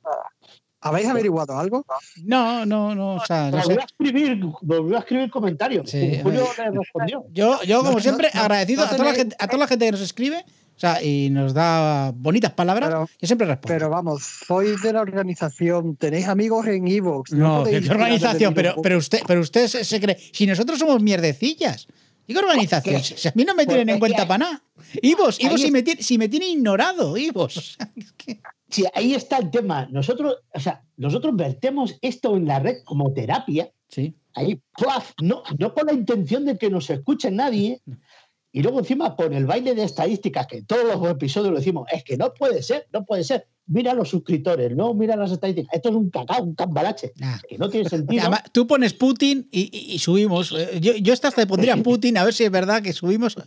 ¿Habéis 0.83 1.07
averiguado 1.07 1.57
algo? 1.57 1.85
No, 2.23 2.65
no, 2.65 2.93
no, 2.93 3.15
o 3.15 3.25
sea, 3.25 3.49
no 3.51 3.61
sé. 3.61 3.67
Volvió 3.67 3.81
a 3.81 3.85
escribir, 3.85 4.39
volvió 4.61 4.95
a 4.97 4.99
escribir 4.99 5.29
comentarios. 5.31 5.89
Sí, 5.89 6.19
Julio 6.21 6.47
le 6.57 6.71
respondió. 6.71 7.25
Yo, 7.31 7.61
yo 7.63 7.79
como 7.79 7.93
No, 7.93 7.99
siempre, 7.99 8.29
no, 8.33 8.41
agradecido 8.41 8.81
no 8.85 8.91
a, 8.91 8.95
toda 8.95 9.09
la 9.09 9.15
gente, 9.15 9.35
a 9.39 9.47
toda 9.47 9.59
la 9.59 9.67
gente 9.67 9.85
que 9.85 9.91
nos 9.91 10.01
escribe 10.01 10.45
o 10.75 10.79
sea, 10.79 11.03
y 11.03 11.29
nos 11.29 11.53
da 11.53 12.11
bonitas 12.15 12.51
palabras, 12.53 12.89
Pero- 12.89 13.09
yo 13.21 13.27
siempre 13.27 13.45
respondo. 13.47 13.73
Pero 13.75 13.89
vamos, 13.89 14.23
sois 14.23 14.81
de 14.81 14.91
la 14.91 15.01
organización, 15.01 15.95
tenéis 15.95 16.27
amigos 16.27 16.65
en 16.67 16.87
Evox. 16.87 17.31
no, 17.31 17.63
¿qué, 17.63 17.79
qué 17.81 17.89
organización? 17.91 18.53
Pero, 18.53 18.75
pero 18.81 18.97
usted, 18.97 19.21
pero 19.27 19.39
usted 19.41 19.67
se, 19.67 19.85
se 19.85 20.01
cree. 20.01 20.17
Si 20.33 20.45
nosotros 20.47 20.79
somos 20.79 21.01
mierdecillas. 21.01 21.87
¿Y 22.25 22.33
qué 22.33 22.39
organización? 22.39 23.03
Si, 23.03 23.15
si 23.17 23.27
a 23.27 23.33
mí 23.35 23.43
no 23.45 23.53
me 23.53 23.65
tienen 23.65 23.89
en 23.89 23.99
Pues, 23.99 24.11
cuenta 24.13 24.27
para 24.27 24.37
nada. 24.45 24.63
Ivos, 25.01 25.39
Ivos 25.41 25.61
si, 25.61 25.71
me 25.71 25.83
tiene, 25.83 26.01
si 26.01 26.17
me 26.17 26.27
tiene 26.29 26.47
ignorado, 26.47 27.17
Ivos. 27.17 27.77
Es 27.95 28.11
que- 28.13 28.39
Sí, 28.69 28.85
ahí 28.93 29.13
está 29.13 29.37
el 29.37 29.51
tema. 29.51 29.87
Nosotros, 29.91 30.37
o 30.53 30.59
sea, 30.59 30.83
nosotros 30.97 31.35
vertemos 31.35 31.97
esto 32.01 32.35
en 32.35 32.45
la 32.47 32.59
red 32.59 32.77
como 32.85 33.13
terapia. 33.13 33.71
Sí. 33.89 34.15
Ahí, 34.33 34.59
¡plaf! 34.77 35.11
no, 35.21 35.43
no 35.59 35.73
con 35.73 35.85
la 35.87 35.93
intención 35.93 36.45
de 36.45 36.57
que 36.57 36.69
nos 36.69 36.89
escuche 36.89 37.29
nadie. 37.29 37.81
y 38.51 38.61
luego 38.61 38.79
encima 38.79 39.15
con 39.15 39.33
el 39.33 39.45
baile 39.45 39.73
de 39.75 39.83
estadísticas, 39.83 40.45
que 40.47 40.61
todos 40.63 40.85
los 40.85 41.09
episodios 41.11 41.51
lo 41.53 41.57
decimos, 41.59 41.87
es 41.91 42.03
que 42.03 42.17
no 42.17 42.33
puede 42.33 42.61
ser, 42.63 42.87
no 42.93 43.03
puede 43.05 43.23
ser. 43.23 43.47
Mira 43.65 43.93
los 43.93 44.09
suscriptores, 44.09 44.75
no 44.75 44.93
mira 44.93 45.15
las 45.15 45.31
estadísticas. 45.31 45.73
Esto 45.73 45.89
es 45.89 45.95
un 45.95 46.09
cacao, 46.09 46.43
un 46.43 46.53
cambalache, 46.53 47.13
Nah. 47.15 47.37
que 47.47 47.57
no 47.57 47.69
tiene 47.69 47.87
sentido. 47.89 48.21
Además, 48.21 48.43
tú 48.51 48.67
pones 48.67 48.93
Putin 48.93 49.47
y, 49.51 49.69
y- 49.71 49.93
y 49.95 49.99
subimos. 49.99 50.51
Eh, 50.51 50.79
Yo, 50.81 50.93
yo 50.97 51.13
hasta 51.13 51.31
te 51.31 51.47
pondría 51.47 51.75
Putin 51.83 52.17
a 52.17 52.25
ver 52.25 52.33
si 52.33 52.43
es 52.43 52.51
verdad 52.51 52.81
que 52.83 52.91
subimos 52.93 53.37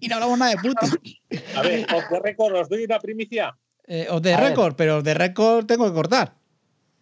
y 0.00 0.08
no 0.08 0.14
hablamos 0.16 0.38
nada 0.38 0.52
de 0.52 0.56
Putin. 0.58 1.16
A 1.56 1.62
ver, 1.62 1.86
os 1.94 2.08
de 2.10 2.20
récord, 2.20 2.54
os 2.54 2.68
doy 2.68 2.84
una 2.84 2.98
primicia. 3.00 3.56
Eh, 3.86 4.06
o 4.10 4.20
de 4.20 4.34
A 4.34 4.40
récord, 4.40 4.74
pero 4.76 5.02
de 5.02 5.14
récord 5.14 5.64
tengo 5.66 5.86
que 5.86 5.92
cortar. 5.92 6.34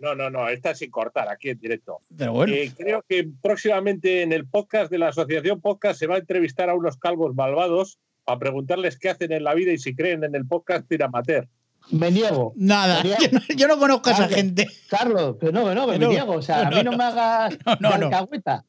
No, 0.00 0.14
no, 0.14 0.28
no, 0.28 0.48
esta 0.48 0.74
sin 0.74 0.90
cortar, 0.90 1.28
aquí 1.30 1.48
en 1.50 1.58
directo. 1.58 2.00
Pero 2.16 2.32
bueno. 2.32 2.52
Eh, 2.52 2.72
creo 2.76 3.02
que 3.08 3.26
próximamente 3.40 4.22
en 4.22 4.32
el 4.32 4.46
podcast 4.46 4.90
de 4.90 4.98
la 4.98 5.08
Asociación 5.08 5.60
Podcast 5.60 5.98
se 5.98 6.06
va 6.06 6.16
a 6.16 6.18
entrevistar 6.18 6.68
a 6.68 6.74
unos 6.74 6.96
calvos 6.98 7.34
malvados 7.34 7.98
a 8.26 8.38
preguntarles 8.38 8.98
qué 8.98 9.10
hacen 9.10 9.32
en 9.32 9.44
la 9.44 9.54
vida 9.54 9.72
y 9.72 9.78
si 9.78 9.94
creen 9.94 10.24
en 10.24 10.34
el 10.34 10.46
podcast 10.46 10.84
amateur. 11.00 11.48
Me 11.90 12.10
niego. 12.10 12.52
Nada, 12.56 13.02
Sería- 13.02 13.18
yo 13.20 13.28
no, 13.32 13.40
yo 13.56 13.68
no 13.68 13.78
conozco 13.78 14.10
a 14.10 14.12
esa 14.14 14.28
gente. 14.28 14.66
Carlos, 14.88 15.36
que 15.40 15.52
no, 15.52 15.68
que 15.68 15.74
no, 15.74 15.86
que 15.86 15.92
me 15.92 15.98
no. 15.98 16.08
niego. 16.10 16.32
O 16.34 16.42
sea, 16.42 16.66
a 16.66 16.70
No, 16.70 16.76
mí 16.78 16.82
no, 16.82 16.90
no. 16.92 16.96
me 16.98 17.04
hagas 17.04 17.58
No, 17.66 17.76
no, 17.80 17.90
de 17.92 17.98
no. 17.98 18.06
alcahueta. 18.06 18.64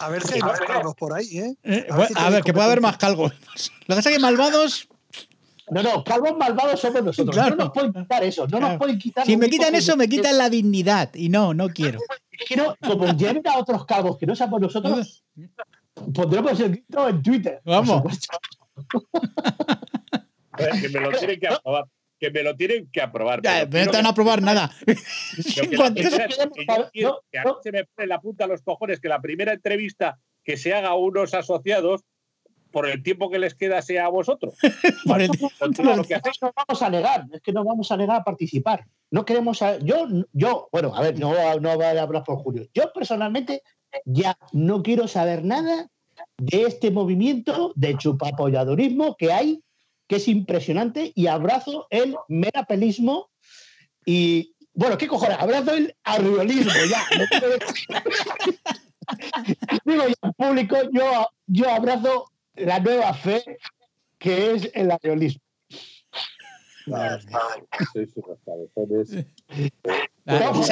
A 0.00 0.08
ver 0.08 0.22
si 0.22 0.34
hay 0.34 0.40
No, 0.40 0.46
más 0.46 0.60
cargos 0.60 0.94
por 0.96 1.12
ahí, 1.14 1.38
¿eh? 1.38 1.54
Eh, 1.62 1.86
A 1.90 1.96
ver 1.96 2.08
si 2.08 2.14
a 2.16 2.30
ver, 2.30 2.42
que 2.42 2.52
puede 2.52 2.66
haber 2.66 2.80
más 2.80 2.96
calvos. 2.96 3.32
Lo 3.86 3.94
que 3.94 3.96
pasa 3.96 4.10
es 4.10 4.16
que 4.16 4.20
malvados, 4.22 4.88
No, 5.70 5.82
no, 5.82 6.04
calvos 6.04 6.36
malvados 6.36 6.78
somos 6.80 7.02
nosotros. 7.02 7.34
Claro. 7.34 7.56
No 7.56 7.64
nos 7.64 7.72
pueden 7.72 7.92
quitar 7.92 8.22
eso. 8.24 8.42
No 8.42 8.48
Claro. 8.58 8.68
nos 8.68 8.76
pueden 8.78 8.98
quitar. 8.98 9.24
si 9.24 9.32
lo 9.32 9.38
me 9.38 9.48
quitan 9.50 9.72
que- 9.72 9.78
eso, 9.78 9.96
me 9.96 10.08
quitan 10.08 10.36
la 10.38 10.50
dignidad. 10.50 11.14
Y 11.14 11.28
no, 11.30 11.54
no 11.54 11.68
quiero. 11.70 11.98
Es 12.30 12.46
que 12.48 12.56
no, 12.56 12.76
como 12.86 13.06
lleven 13.16 13.42
a 13.46 13.58
otros 13.58 13.86
calvos 13.86 14.18
que 14.18 14.26
no 14.26 14.34
seamos 14.36 14.60
nosotros, 14.60 15.24
pondremos 16.14 16.58
el 16.60 16.70
grito 16.72 17.08
en 17.08 17.22
Twitter. 17.22 17.60
por 17.64 17.72
Vamos. 17.72 18.02
que 20.80 20.88
me 20.88 21.00
lo 21.00 21.10
tienen 21.18 21.40
que 21.40 21.48
aprobar. 21.48 21.84
Que 22.18 22.30
me 22.30 22.42
lo 22.42 22.56
tienen 22.56 22.88
que 22.92 23.00
aprobar. 23.02 23.40
Ya, 23.42 23.50
pero 23.52 23.64
no 23.64 23.68
te 23.68 23.78
quiero 23.80 23.92
van 23.92 24.06
a 24.06 24.14
probar 24.14 24.42
nada. 24.42 24.70
que- 24.86 24.94
la 25.76 25.90
primera- 25.94 25.94
que 25.94 26.02
yo 26.02 26.10
quiero 26.92 27.22
que 27.30 27.38
a 27.38 27.44
mí 27.44 27.50
se 27.62 27.72
me 27.72 27.84
pone 27.86 28.06
la 28.08 28.20
punta 28.20 28.44
a 28.44 28.46
los 28.48 28.62
cojones 28.62 29.00
que 29.00 29.08
la 29.08 29.20
primera 29.20 29.52
entrevista 29.52 30.18
que 30.44 30.56
se 30.56 30.72
haga 30.74 30.88
a 30.90 30.94
unos 30.94 31.34
asociados 31.34 32.02
por 32.74 32.86
el 32.88 33.02
tiempo 33.02 33.30
que 33.30 33.38
les 33.38 33.54
queda 33.54 33.80
sea 33.80 34.04
a 34.06 34.10
vosotros. 34.10 34.54
por 35.06 35.22
el- 35.22 35.30
lo 35.30 36.04
que 36.04 36.14
hacéis. 36.16 36.42
no 36.42 36.52
vamos 36.54 36.82
a 36.82 36.90
negar, 36.90 37.24
es 37.32 37.40
que 37.40 37.52
no 37.52 37.64
vamos 37.64 37.90
a 37.92 37.96
negar 37.96 38.20
a 38.20 38.24
participar. 38.24 38.84
No 39.10 39.24
queremos. 39.24 39.62
a- 39.62 39.78
yo, 39.78 40.06
yo, 40.32 40.68
bueno, 40.72 40.94
a 40.94 41.00
ver, 41.00 41.18
no, 41.18 41.30
va- 41.30 41.54
no 41.60 41.74
voy 41.76 41.84
a 41.86 42.02
hablar 42.02 42.24
por 42.24 42.36
Julio. 42.42 42.66
Yo 42.74 42.92
personalmente 42.92 43.62
ya 44.04 44.36
no 44.52 44.82
quiero 44.82 45.06
saber 45.08 45.44
nada 45.44 45.88
de 46.36 46.62
este 46.62 46.90
movimiento 46.90 47.72
de 47.76 47.96
chupapolladorismo 47.96 49.16
que 49.16 49.32
hay, 49.32 49.62
que 50.08 50.16
es 50.16 50.26
impresionante, 50.28 51.12
y 51.14 51.28
abrazo 51.28 51.86
el 51.90 52.16
merapelismo 52.28 53.30
y. 54.04 54.50
Bueno, 54.76 54.98
¿qué 54.98 55.06
cojones? 55.06 55.38
Abrazo 55.38 55.72
el 55.74 55.94
arriolismo, 56.02 56.72
ya. 56.90 57.04
Digo 59.84 60.02
ya 60.08 60.14
en 60.22 60.32
público, 60.32 60.76
yo, 60.92 61.28
yo 61.46 61.70
abrazo 61.70 62.30
la 62.56 62.80
nueva 62.80 63.14
fe 63.14 63.42
que 64.18 64.52
es 64.54 64.70
el 64.74 64.90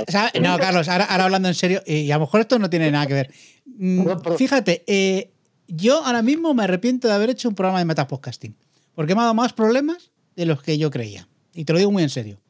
sa- 0.08 0.30
No, 0.40 0.58
Carlos, 0.58 0.88
ahora, 0.88 1.04
ahora 1.04 1.24
hablando 1.24 1.48
en 1.48 1.54
serio, 1.54 1.82
y 1.86 2.10
a 2.10 2.16
lo 2.16 2.20
mejor 2.20 2.40
esto 2.40 2.58
no 2.58 2.70
tiene 2.70 2.90
nada 2.90 3.06
que 3.06 3.14
ver. 3.14 3.34
Mm. 3.66 4.06
Fíjate, 4.36 4.84
eh, 4.86 5.32
yo 5.68 6.04
ahora 6.04 6.22
mismo 6.22 6.54
me 6.54 6.64
arrepiento 6.64 7.08
de 7.08 7.14
haber 7.14 7.30
hecho 7.30 7.48
un 7.48 7.54
programa 7.54 7.78
de 7.78 7.84
metapodcasting, 7.84 8.54
porque 8.94 9.14
me 9.14 9.20
ha 9.20 9.24
dado 9.24 9.34
más 9.34 9.52
problemas 9.52 10.10
de 10.36 10.46
los 10.46 10.62
que 10.62 10.78
yo 10.78 10.90
creía. 10.90 11.28
Y 11.54 11.64
te 11.64 11.72
lo 11.72 11.78
digo 11.78 11.90
muy 11.92 12.02
en 12.02 12.10
serio. 12.10 12.40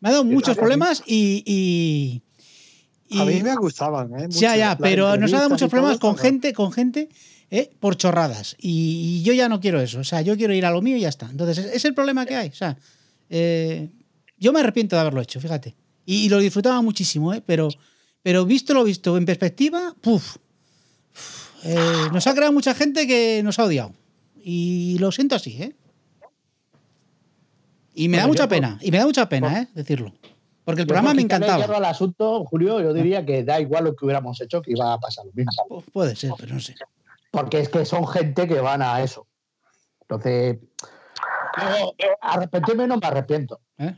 Me 0.00 0.08
ha 0.08 0.12
dado 0.12 0.24
muchos 0.24 0.56
problemas 0.56 1.02
y. 1.06 1.42
y, 1.46 2.22
y- 3.08 3.20
A 3.20 3.24
mí 3.24 3.40
me 3.42 3.54
gustaban, 3.56 4.08
¿eh? 4.14 4.16
ya, 4.18 4.24
Mucho. 4.26 4.40
ya, 4.40 4.56
Las 4.56 4.76
pero 4.78 5.16
nos 5.16 5.32
ha 5.32 5.36
dado 5.36 5.50
muchos 5.50 5.70
problemas 5.70 5.98
todo, 6.00 6.10
con 6.12 6.18
gente, 6.18 6.52
con 6.52 6.72
gente 6.72 7.08
eh, 7.54 7.70
por 7.80 7.96
chorradas. 7.96 8.56
Y, 8.58 9.18
y 9.20 9.22
yo 9.24 9.32
ya 9.34 9.46
no 9.48 9.60
quiero 9.60 9.78
eso. 9.80 10.00
O 10.00 10.04
sea, 10.04 10.22
yo 10.22 10.36
quiero 10.38 10.54
ir 10.54 10.64
a 10.64 10.70
lo 10.70 10.80
mío 10.80 10.96
y 10.96 11.00
ya 11.02 11.10
está. 11.10 11.28
Entonces, 11.30 11.58
es, 11.58 11.66
es 11.74 11.84
el 11.84 11.92
problema 11.94 12.24
que 12.24 12.34
hay. 12.34 12.48
O 12.48 12.54
sea, 12.54 12.76
eh, 13.28 13.90
yo 14.38 14.52
me 14.54 14.60
arrepiento 14.60 14.96
de 14.96 15.00
haberlo 15.00 15.20
hecho, 15.20 15.38
fíjate. 15.40 15.74
Y, 16.06 16.24
y 16.24 16.28
lo 16.30 16.38
disfrutaba 16.38 16.80
muchísimo, 16.80 17.32
¿eh? 17.34 17.42
Pero, 17.44 17.68
pero 18.22 18.44
visto 18.46 18.72
lo 18.74 18.82
visto 18.84 19.16
en 19.18 19.24
perspectiva, 19.26 19.94
puf, 20.00 20.36
uf, 21.14 21.64
eh, 21.64 22.08
nos 22.12 22.26
ha 22.26 22.34
creado 22.34 22.52
mucha 22.54 22.74
gente 22.74 23.06
que 23.06 23.42
nos 23.44 23.58
ha 23.58 23.64
odiado. 23.64 23.92
Y 24.42 24.96
lo 24.98 25.12
siento 25.12 25.36
así, 25.36 25.62
¿eh? 25.62 25.76
Y 27.94 28.08
me 28.08 28.16
da 28.16 28.26
mucha 28.26 28.44
yo 28.44 28.48
pena, 28.48 28.78
y 28.80 28.90
me 28.90 28.98
da 28.98 29.04
mucha 29.04 29.28
pena, 29.28 29.60
¿eh? 29.60 29.68
Decirlo. 29.74 30.12
Porque 30.64 30.80
el 30.82 30.86
programa 30.86 31.12
me 31.12 31.22
encantaba. 31.22 31.64
al 31.64 31.84
asunto, 31.84 32.44
Julio, 32.46 32.80
yo 32.80 32.94
diría 32.94 33.26
que 33.26 33.44
da 33.44 33.60
igual 33.60 33.84
lo 33.84 33.94
que 33.94 34.04
hubiéramos 34.04 34.40
hecho, 34.40 34.62
que 34.62 34.70
iba 34.72 34.92
a 34.94 34.98
pasar 34.98 35.26
lo 35.26 35.32
mismo. 35.34 35.52
Pu- 35.68 35.84
Puede 35.92 36.16
ser, 36.16 36.30
pero 36.38 36.54
no 36.54 36.60
sé. 36.60 36.74
Porque 37.32 37.58
es 37.60 37.68
que 37.68 37.84
son 37.84 38.06
gente 38.06 38.46
que 38.46 38.60
van 38.60 38.80
a 38.82 39.02
eso. 39.02 39.26
Entonces, 40.02 40.58
yo, 41.58 41.94
arrepentirme 42.20 42.86
no 42.86 42.98
me 42.98 43.06
arrepiento. 43.06 43.60
¿Eh? 43.78 43.94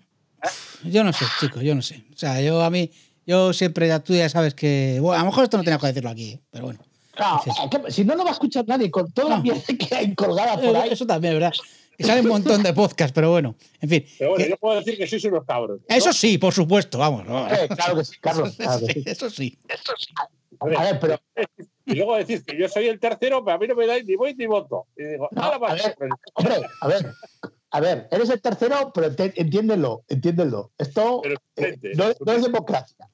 Yo 0.85 1.05
no 1.05 1.13
sé, 1.13 1.25
chicos, 1.41 1.63
yo 1.63 1.75
no 1.75 1.83
sé. 1.83 2.05
O 2.15 2.17
sea, 2.17 2.41
yo 2.41 2.63
a 2.63 2.71
mí, 2.71 2.91
yo 3.27 3.53
siempre, 3.53 3.89
ya 3.89 4.01
tú 4.01 4.15
ya 4.15 4.29
sabes 4.29 4.55
que. 4.55 4.99
Bueno, 5.01 5.17
a 5.21 5.25
lo 5.25 5.31
mejor 5.31 5.45
esto 5.45 5.57
no 5.57 5.65
tenía 5.65 5.79
que 5.79 5.87
decirlo 5.89 6.11
aquí, 6.11 6.31
¿eh? 6.33 6.41
pero 6.51 6.65
bueno. 6.67 6.81
Claro, 7.13 7.41
Sí, 7.45 7.51
sí. 7.51 7.69
que- 7.71 7.91
si 7.93 8.05
no 8.05 8.15
lo 8.17 8.25
va 8.25 8.31
a 8.31 8.33
escuchar 8.33 8.65
nadie, 8.67 8.91
con 8.91 9.11
toda 9.13 9.29
la 9.31 9.37
No. 9.37 9.43
mierda 9.43 9.63
que 9.79 9.95
hay 9.95 10.15
colgada 10.15 10.55
por 10.57 10.65
Eh, 10.65 10.77
ahí. 10.79 10.91
Eso 10.91 11.07
también, 11.07 11.35
¿verdad? 11.35 11.53
Que 11.97 12.03
sale 12.05 12.23
un 12.23 12.29
montón 12.29 12.61
de 12.63 12.73
podcasts, 12.73 13.13
pero 13.15 13.31
bueno. 13.31 13.55
En 13.81 13.89
fin. 13.89 14.05
Pero 14.19 14.31
bueno, 14.31 14.45
que- 14.45 14.51
yo 14.51 14.57
puedo 14.57 14.79
decir 14.79 14.97
que 14.99 15.07
sois 15.07 15.25
unos 15.25 15.45
cabros. 15.45 15.81
¿no? 15.89 15.97
eso 15.97 16.13
sí, 16.13 16.39
por 16.39 16.53
supuesto, 16.53 16.99
vamos. 16.99 17.25
¿no? 17.25 17.49
Eh, 17.49 17.69
claro 17.69 17.97
que 17.97 18.05
sí, 18.05 18.17
Carlos. 18.21 18.55
claro 18.59 18.87
que 18.87 18.93
sí. 18.95 19.03
Eso 19.07 19.31
sí. 19.31 19.59
A 20.61 20.67
ver, 20.67 20.77
A 20.79 20.83
ver, 20.83 20.99
pero 21.01 21.21
Y 21.87 21.97
luego 21.97 22.17
decís 22.17 22.43
que 22.45 22.57
yo 22.59 22.69
soy 22.69 22.87
el 22.89 22.99
tercero, 22.99 23.45
pero 23.45 23.57
a 23.57 23.59
mí 23.61 23.67
no 23.67 23.75
me 23.75 23.87
dais 23.87 24.05
ni 24.07 24.17
voy 24.17 24.35
ni 24.35 24.47
voto. 24.47 24.87
Y 24.97 25.05
digo, 25.05 25.29
No, 25.33 25.43
"Hala, 25.43 25.57
a 25.67 25.75
ver. 25.75 25.95
pues, 25.99 26.11
Hombre, 26.35 26.55
a 26.81 26.89
ver, 26.89 27.07
a 27.71 27.81
ver, 27.81 28.09
eres 28.11 28.31
el 28.31 28.41
tercero, 28.41 28.91
pero 28.95 29.09
entiéndelo, 29.19 30.05
entiéndelo. 30.09 30.73
Esto 30.79 31.21
Pero 31.23 31.35
eh, 31.57 31.79
no, 31.97 32.09
es- 32.11 32.17
no 32.21 32.33
democracia. 32.41 33.09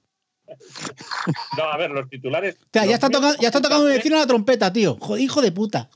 No, 1.56 1.64
a 1.64 1.76
ver, 1.76 1.90
los 1.90 2.08
titulares. 2.08 2.56
O 2.60 2.66
sea, 2.72 2.84
ya 2.86 2.94
está, 2.94 3.08
tocando, 3.08 3.36
ya 3.40 3.48
está 3.48 3.60
tocando 3.60 3.84
vecino 3.86 4.16
la 4.16 4.26
trompeta, 4.26 4.72
tío. 4.72 4.96
Joder, 5.00 5.22
hijo 5.22 5.40
de 5.42 5.52
puta. 5.52 5.88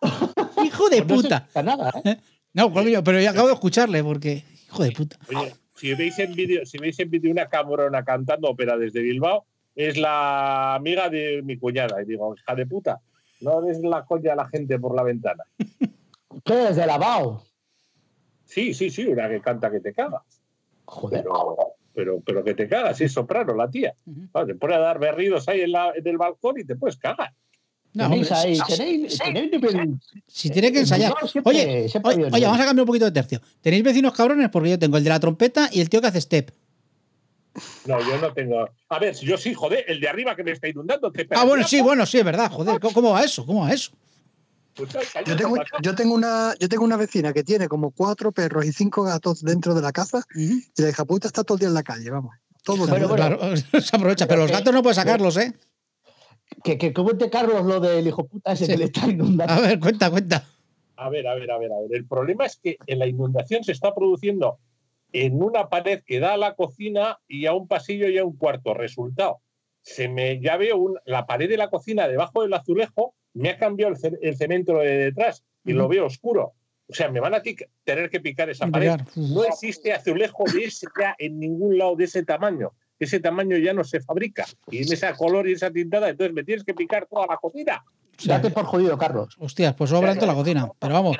Hijo 0.64 0.88
de 0.88 1.02
Pues 1.02 1.08
no 1.08 1.14
puta. 1.22 1.36
escucha 1.36 1.62
nada, 1.62 1.92
¿eh? 2.04 2.16
No, 2.54 2.72
coño, 2.72 3.04
pero 3.04 3.20
yo 3.20 3.30
acabo 3.30 3.48
de 3.48 3.54
escucharle 3.54 4.02
porque. 4.02 4.44
Hijo 4.66 4.82
de 4.82 4.92
puta. 4.92 5.18
Oye, 5.28 5.54
si 5.74 5.94
veis 5.94 6.18
en 6.18 6.34
vídeo, 6.34 6.64
si 6.66 6.78
veis 6.78 6.98
en 7.00 7.10
vídeo 7.10 7.30
una 7.30 7.48
cabrona 7.48 8.04
cantando 8.04 8.48
ópera 8.48 8.76
desde 8.76 9.00
Bilbao, 9.00 9.46
es 9.74 9.96
la 9.96 10.74
amiga 10.74 11.08
de 11.08 11.42
mi 11.42 11.56
cuñada. 11.58 12.02
Y 12.02 12.06
digo, 12.06 12.34
hija 12.36 12.54
de 12.54 12.66
puta, 12.66 13.00
no 13.40 13.60
des 13.62 13.80
la 13.80 14.04
coña 14.04 14.32
a 14.32 14.36
la 14.36 14.48
gente 14.48 14.78
por 14.78 14.94
la 14.94 15.02
ventana. 15.02 15.44
¿Qué 16.44 16.68
es 16.68 16.76
de 16.76 16.86
lavado? 16.86 17.42
Sí, 18.44 18.74
sí, 18.74 18.90
sí, 18.90 19.06
una 19.06 19.28
que 19.28 19.40
canta 19.40 19.70
que 19.70 19.80
te 19.80 19.92
cagas. 19.92 20.22
Joder. 20.84 21.22
Pero, 21.22 21.56
pero, 21.94 22.20
pero 22.20 22.44
que 22.44 22.54
te 22.54 22.68
cagas, 22.68 23.00
es 23.00 23.12
soprano 23.12 23.54
la 23.54 23.70
tía. 23.70 23.94
Claro, 24.32 24.46
te 24.46 24.54
pone 24.54 24.74
a 24.74 24.78
dar 24.78 24.98
berridos 24.98 25.48
ahí 25.48 25.60
en, 25.62 25.72
la- 25.72 25.92
en 25.94 26.06
el 26.06 26.18
balcón 26.18 26.58
y 26.58 26.64
te 26.64 26.74
puedes 26.76 26.96
cagar. 26.96 27.32
No, 27.92 28.04
tenéis 28.08 28.30
ahí, 28.32 28.54
si- 28.56 28.76
tenéis, 28.76 29.18
tenéis 29.18 29.50
nivel- 29.52 29.98
Si 30.26 30.50
tiene 30.50 30.70
que 30.72 30.80
ensayar. 30.80 31.12
Oye, 31.44 31.88
oye, 32.04 32.46
vamos 32.46 32.60
a 32.60 32.64
cambiar 32.64 32.80
un 32.82 32.86
poquito 32.86 33.04
de 33.06 33.10
tercio. 33.12 33.40
¿Tenéis 33.60 33.82
vecinos 33.82 34.12
cabrones? 34.14 34.48
Porque 34.50 34.70
yo 34.70 34.78
tengo 34.78 34.96
el 34.96 35.02
de 35.04 35.10
la 35.10 35.18
trompeta 35.20 35.68
y 35.72 35.80
el 35.80 35.90
tío 35.90 36.00
que 36.00 36.06
hace 36.06 36.20
step. 36.20 36.50
No, 37.86 37.98
yo 38.00 38.18
no 38.18 38.32
tengo. 38.32 38.68
A 38.88 38.98
ver, 38.98 39.14
si 39.14 39.26
yo 39.26 39.36
sí, 39.36 39.54
joder, 39.54 39.84
el 39.88 40.00
de 40.00 40.08
arriba 40.08 40.36
que 40.36 40.44
me 40.44 40.52
está 40.52 40.68
inundando. 40.68 41.10
te 41.10 41.26
Ah, 41.30 41.44
bueno, 41.44 41.66
sí, 41.66 41.80
bueno, 41.80 42.06
sí, 42.06 42.18
es 42.18 42.24
verdad. 42.24 42.50
Joder, 42.50 42.78
¿cómo- 42.80 42.94
¿cómo 42.94 43.10
va 43.12 43.24
eso? 43.24 43.44
¿Cómo 43.46 43.62
va 43.62 43.72
eso? 43.72 43.92
cállate, 44.76 45.30
Yo 45.30 45.36
tengo, 45.36 45.56
macho. 45.56 45.76
yo, 45.82 45.94
tengo 45.94 46.14
una, 46.14 46.54
yo 46.58 46.68
tengo 46.68 46.84
una 46.84 46.96
vecina 46.96 47.32
que 47.32 47.42
tiene 47.42 47.68
como 47.68 47.90
cuatro 47.90 48.32
perros 48.32 48.64
y 48.64 48.72
cinco 48.72 49.02
gatos 49.02 49.42
dentro 49.42 49.74
de 49.74 49.82
la 49.82 49.92
casa 49.92 50.22
y 50.34 50.62
la 50.80 50.88
hija 50.90 51.04
puta 51.04 51.26
está 51.26 51.44
todo 51.44 51.56
el 51.56 51.60
día 51.60 51.68
en 51.68 51.74
la 51.74 51.82
calle, 51.82 52.08
vamos. 52.10 52.34
Todo 52.62 52.84
el 52.84 52.90
Bueno, 52.90 53.08
día. 53.08 53.26
bueno. 53.26 53.38
Claro, 53.38 53.56
se 53.82 53.96
aprovecha, 53.96 54.26
pero 54.26 54.42
los 54.42 54.50
gatos 54.50 54.72
no 54.72 54.82
puedes 54.82 54.96
sacarlos, 54.96 55.36
¿eh? 55.36 55.52
Que, 56.62 56.78
que 56.78 56.92
comente 56.92 57.30
Carlos 57.30 57.64
lo 57.64 57.80
del 57.80 58.06
hijo 58.06 58.26
puta 58.26 58.52
ese 58.52 58.66
Sí. 58.66 58.72
que 58.72 58.78
le 58.78 58.84
está 58.86 59.06
inundando. 59.06 59.52
A 59.52 59.60
ver, 59.60 59.78
cuenta, 59.80 60.10
cuenta. 60.10 60.44
A 60.96 61.08
ver, 61.08 61.26
a 61.26 61.34
ver, 61.34 61.50
a 61.50 61.58
ver, 61.58 61.72
a 61.72 61.80
ver. 61.80 61.94
El 61.94 62.06
problema 62.06 62.46
es 62.46 62.56
que 62.62 62.76
en 62.86 62.98
la 62.98 63.06
inundación 63.06 63.64
se 63.64 63.72
está 63.72 63.94
produciendo 63.94 64.58
en 65.12 65.42
una 65.42 65.68
pared 65.68 66.02
que 66.04 66.20
da 66.20 66.34
a 66.34 66.36
la 66.36 66.54
cocina 66.54 67.18
y 67.26 67.46
a 67.46 67.54
un 67.54 67.66
pasillo 67.68 68.08
y 68.08 68.18
a 68.18 68.24
un 68.24 68.36
cuarto. 68.36 68.74
Resultado, 68.74 69.40
se 69.82 70.08
me 70.08 70.40
ya 70.40 70.56
veo 70.56 70.76
un- 70.76 70.98
la 71.04 71.26
pared 71.26 71.48
de 71.48 71.56
la 71.56 71.70
cocina 71.70 72.06
debajo 72.08 72.42
del 72.42 72.52
azulejo, 72.54 73.14
me 73.34 73.50
ha 73.50 73.58
cambiado 73.58 73.92
el, 73.94 74.18
el 74.22 74.36
cemento 74.36 74.78
de 74.78 74.96
detrás 74.96 75.44
y 75.64 75.72
lo 75.72 75.88
veo 75.88 76.06
oscuro. 76.06 76.54
O 76.88 76.92
sea, 76.94 77.08
me 77.08 77.20
van 77.20 77.34
a 77.34 77.42
tic- 77.42 77.68
tener 77.84 78.10
que 78.10 78.18
picar 78.20 78.50
esa 78.50 78.66
pared. 78.72 78.88
No 79.16 79.44
existe 79.44 79.92
azulejo 79.92 80.44
de 80.52 80.64
ese 80.64 80.86
ya 81.00 81.14
en 81.18 81.38
ningún 81.38 81.78
lado 81.78 81.94
de 81.96 82.04
ese 82.04 82.24
tamaño. 82.24 82.72
Ese 82.98 83.20
tamaño 83.20 83.56
ya 83.56 83.72
no 83.72 83.84
se 83.84 84.00
fabrica. 84.00 84.44
Y 84.70 84.78
en 84.78 84.92
ese 84.92 85.06
color 85.16 85.48
y 85.48 85.52
esa 85.52 85.70
tintada, 85.70 86.08
entonces 86.08 86.34
me 86.34 86.42
tienes 86.44 86.64
que 86.64 86.74
picar 86.74 87.06
toda 87.06 87.26
la 87.28 87.36
cocina. 87.36 87.82
Date 88.24 88.50
por 88.50 88.64
jodido, 88.66 88.98
Carlos. 88.98 89.36
Hostias, 89.38 89.74
pues 89.74 89.90
sobra 89.90 90.12
en 90.12 90.18
toda 90.18 90.32
la 90.32 90.38
cocina. 90.38 90.70
Pero 90.78 90.94
vamos, 90.94 91.16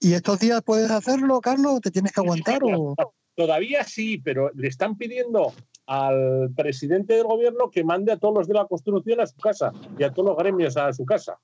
¿Y, 0.00 0.12
estos 0.14 0.38
días 0.40 0.62
puedes 0.62 0.90
hacerlo, 0.90 1.40
Carlos? 1.40 1.80
¿Te 1.80 1.90
tienes 1.90 2.12
que 2.12 2.20
aguantar? 2.20 2.60
O... 2.64 2.94
Todavía 3.34 3.84
sí, 3.84 4.18
pero 4.18 4.50
le 4.54 4.68
están 4.68 4.96
pidiendo 4.96 5.52
al 5.86 6.50
presidente 6.56 7.14
del 7.14 7.24
gobierno 7.24 7.70
que 7.70 7.84
mande 7.84 8.12
a 8.12 8.16
todos 8.18 8.34
los 8.34 8.48
de 8.48 8.54
la 8.54 8.66
construcción 8.66 9.20
a 9.20 9.26
su 9.26 9.36
casa 9.36 9.72
y 9.98 10.02
a 10.04 10.12
todos 10.12 10.28
los 10.30 10.36
gremios 10.38 10.76
a 10.76 10.92
su 10.92 11.04
casa. 11.04 11.38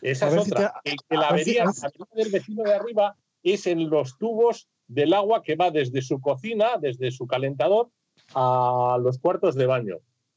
Esa 0.00 0.26
A 0.26 0.28
es 0.28 0.44
si 0.44 0.50
otra. 0.52 0.74
te- 0.84 0.90
El 0.92 0.96
que 1.08 1.16
la 1.16 1.22
si- 1.22 1.26
avería, 1.34 1.62
avería 1.64 2.06
del 2.14 2.30
vecino 2.30 2.62
de 2.64 2.74
arriba 2.74 3.16
es 3.42 3.66
en 3.66 3.88
los 3.90 4.18
tubos 4.18 4.68
del 4.88 5.14
agua 5.14 5.42
que 5.42 5.56
va 5.56 5.70
desde 5.70 6.02
su 6.02 6.20
cocina, 6.20 6.76
desde 6.80 7.10
su 7.10 7.26
calentador, 7.26 7.90
a 8.34 8.98
los 9.00 9.18
cuartos 9.18 9.54
de 9.54 9.66
baño. 9.66 9.96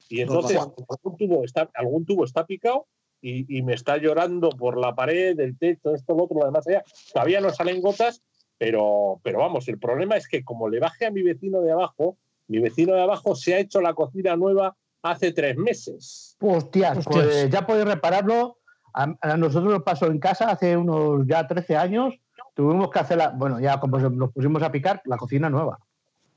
Y 0.09 0.21
entonces 0.21 0.57
algún 0.57 1.17
tubo 1.17 1.43
está, 1.43 1.69
algún 1.73 2.05
tubo 2.05 2.23
está 2.25 2.45
picado 2.45 2.87
y, 3.25 3.57
y 3.57 3.63
me 3.63 3.73
está 3.73 3.97
llorando 3.97 4.49
por 4.49 4.77
la 4.77 4.93
pared, 4.93 5.39
el 5.39 5.57
techo, 5.57 5.95
esto, 5.95 6.13
lo 6.13 6.25
otro, 6.25 6.39
lo 6.41 6.45
demás 6.45 6.67
allá. 6.67 6.83
Todavía 7.11 7.41
no 7.41 7.49
salen 7.49 7.81
gotas, 7.81 8.21
pero, 8.59 9.19
pero 9.23 9.39
vamos, 9.39 9.67
el 9.67 9.79
problema 9.79 10.15
es 10.15 10.27
que 10.27 10.43
como 10.43 10.69
le 10.69 10.79
baje 10.79 11.07
a 11.07 11.11
mi 11.11 11.23
vecino 11.23 11.61
de 11.61 11.71
abajo, 11.71 12.17
mi 12.47 12.59
vecino 12.59 12.93
de 12.93 13.01
abajo 13.01 13.35
se 13.35 13.55
ha 13.55 13.59
hecho 13.59 13.81
la 13.81 13.95
cocina 13.95 14.35
nueva 14.35 14.75
hace 15.01 15.31
tres 15.31 15.57
meses. 15.57 16.37
Hostias, 16.39 16.99
Hostias. 16.99 17.25
pues 17.25 17.49
ya 17.49 17.65
podéis 17.65 17.87
repararlo. 17.87 18.59
A, 18.93 19.15
a 19.19 19.37
nosotros 19.37 19.73
nos 19.73 19.83
pasó 19.83 20.05
en 20.05 20.19
casa 20.19 20.51
hace 20.51 20.77
unos 20.77 21.25
ya 21.25 21.47
13 21.47 21.77
años. 21.77 22.13
Tuvimos 22.53 22.91
que 22.91 22.99
hacer 22.99 23.17
la. 23.17 23.29
Bueno, 23.29 23.59
ya 23.59 23.79
como 23.79 23.97
nos 23.97 24.31
pusimos 24.31 24.61
a 24.61 24.71
picar, 24.71 25.01
la 25.05 25.17
cocina 25.17 25.49
nueva. 25.49 25.79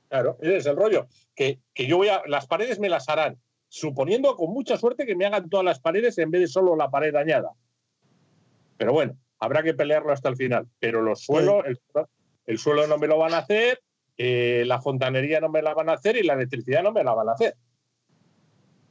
Claro, 0.09 0.39
ese 0.41 0.57
es 0.57 0.67
el 0.67 0.77
rollo. 0.77 1.07
Que, 1.37 1.61
que 1.75 1.87
yo 1.87 1.99
voy 1.99 2.09
a. 2.09 2.23
Las 2.27 2.47
paredes 2.47 2.81
me 2.81 2.89
las 2.89 3.09
harán, 3.11 3.39
suponiendo 3.69 4.35
con 4.37 4.51
mucha 4.53 4.77
suerte 4.77 5.07
que 5.07 5.15
me 5.17 5.27
hagan 5.27 5.49
todas 5.49 5.65
las 5.65 5.81
paredes 5.81 6.19
en 6.19 6.31
vez 6.31 6.41
de 6.43 6.49
solo 6.49 6.75
la 6.77 6.91
pared 6.91 7.13
dañada. 7.13 7.53
Pero 8.77 8.93
bueno, 8.93 9.17
habrá 9.39 9.63
que 9.63 9.75
pelearlo 9.75 10.13
hasta 10.13 10.29
el 10.29 10.37
final. 10.37 10.69
Pero 10.79 11.03
los 11.03 11.21
suelos, 11.25 11.65
el, 11.67 11.81
el 12.47 12.59
suelo 12.59 12.87
no 12.87 12.99
me 12.99 13.07
lo 13.07 13.19
van 13.19 13.35
a 13.35 13.39
hacer, 13.39 13.81
eh, 14.17 14.65
la 14.67 14.81
fontanería 14.81 15.41
no 15.41 15.49
me 15.49 15.63
la 15.63 15.75
van 15.75 15.89
a 15.89 15.95
hacer 15.95 16.17
y 16.17 16.23
la 16.23 16.35
electricidad 16.35 16.83
no 16.83 16.93
me 16.93 17.05
la 17.05 17.15
van 17.15 17.29
a 17.29 17.33
hacer. 17.33 17.55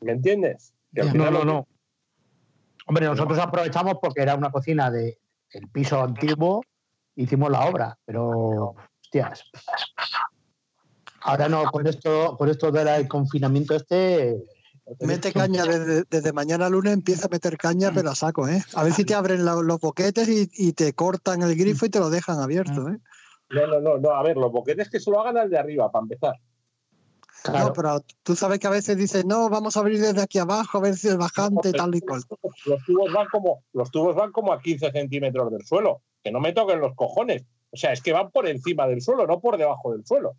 ¿Me 0.01 0.11
entiendes? 0.11 0.73
Que 0.93 1.01
al 1.01 1.07
Ya. 1.07 1.11
final 1.13 1.33
No, 1.33 1.39
no, 1.39 1.45
no. 1.45 1.67
Hombre, 2.85 3.05
nosotros 3.05 3.37
aprovechamos 3.39 3.95
porque 4.01 4.21
era 4.21 4.35
una 4.35 4.51
cocina 4.51 4.89
de 4.89 5.17
el 5.51 5.67
piso 5.69 6.01
antiguo, 6.01 6.63
hicimos 7.15 7.49
la 7.49 7.65
obra, 7.65 7.97
pero 8.05 8.75
hostias. 9.01 9.43
Ahora 11.21 11.49
no, 11.49 11.63
con 11.65 11.85
esto, 11.87 12.37
con 12.37 12.47
esto 12.49 12.71
del 12.71 13.07
confinamiento 13.07 13.75
este. 13.75 14.37
Mete 15.01 15.33
caña 15.33 15.65
desde, 15.65 16.03
desde 16.09 16.31
mañana 16.33 16.69
lunes, 16.69 16.93
empieza 16.93 17.27
a 17.27 17.29
meter 17.29 17.57
caña, 17.57 17.91
pero 17.93 18.09
a 18.11 18.15
saco, 18.15 18.47
¿eh? 18.47 18.61
A 18.73 18.83
ver 18.83 18.93
si 18.93 19.03
te 19.03 19.13
abren 19.13 19.43
la- 19.43 19.55
los 19.55 19.79
boquetes 19.79 20.29
y, 20.29 20.49
y 20.53 20.73
te 20.73 20.93
cortan 20.93 21.41
el 21.41 21.55
grifo 21.55 21.85
y 21.85 21.89
te 21.89 21.99
lo 21.99 22.09
dejan 22.09 22.39
abierto, 22.39 22.87
¿eh? 22.89 22.97
No, 23.49 23.67
no, 23.67 23.81
no, 23.81 23.97
no. 23.97 24.11
A 24.11 24.23
ver, 24.23 24.37
los 24.37 24.51
boquetes 24.51 24.89
que 24.89 24.99
se 24.99 25.11
lo 25.11 25.19
hagan 25.19 25.37
al 25.37 25.49
de 25.49 25.57
arriba, 25.57 25.91
para 25.91 26.03
empezar. 26.03 26.35
Claro. 27.43 27.67
No, 27.67 27.73
pero 27.73 28.01
tú 28.23 28.35
sabes 28.35 28.59
que 28.59 28.67
a 28.67 28.71
veces 28.71 28.97
dices, 28.97 29.25
no, 29.25 29.49
vamos 29.49 29.77
a 29.77 29.81
abrir 29.81 29.99
desde 30.01 30.21
aquí 30.21 30.39
abajo, 30.39 30.77
a 30.77 30.81
ver 30.81 30.95
si 30.95 31.07
el 31.07 31.17
bajante, 31.17 31.71
tal 31.71 31.93
y 31.95 32.01
cual. 32.01 32.21
Los 32.65 32.83
tubos 32.85 33.13
van 33.13 33.27
como, 33.31 33.63
los 33.73 33.91
tubos 33.91 34.15
van 34.15 34.31
como 34.31 34.51
a 34.53 34.61
15 34.61 34.91
centímetros 34.91 35.51
del 35.51 35.63
suelo. 35.65 36.01
Que 36.23 36.31
no 36.31 36.39
me 36.39 36.51
toquen 36.53 36.79
los 36.79 36.95
cojones. 36.95 37.43
O 37.71 37.77
sea, 37.77 37.93
es 37.93 38.01
que 38.01 38.11
van 38.13 38.31
por 38.31 38.47
encima 38.47 38.87
del 38.87 39.01
suelo, 39.01 39.27
no 39.27 39.39
por 39.39 39.57
debajo 39.57 39.91
del 39.93 40.05
suelo. 40.05 40.33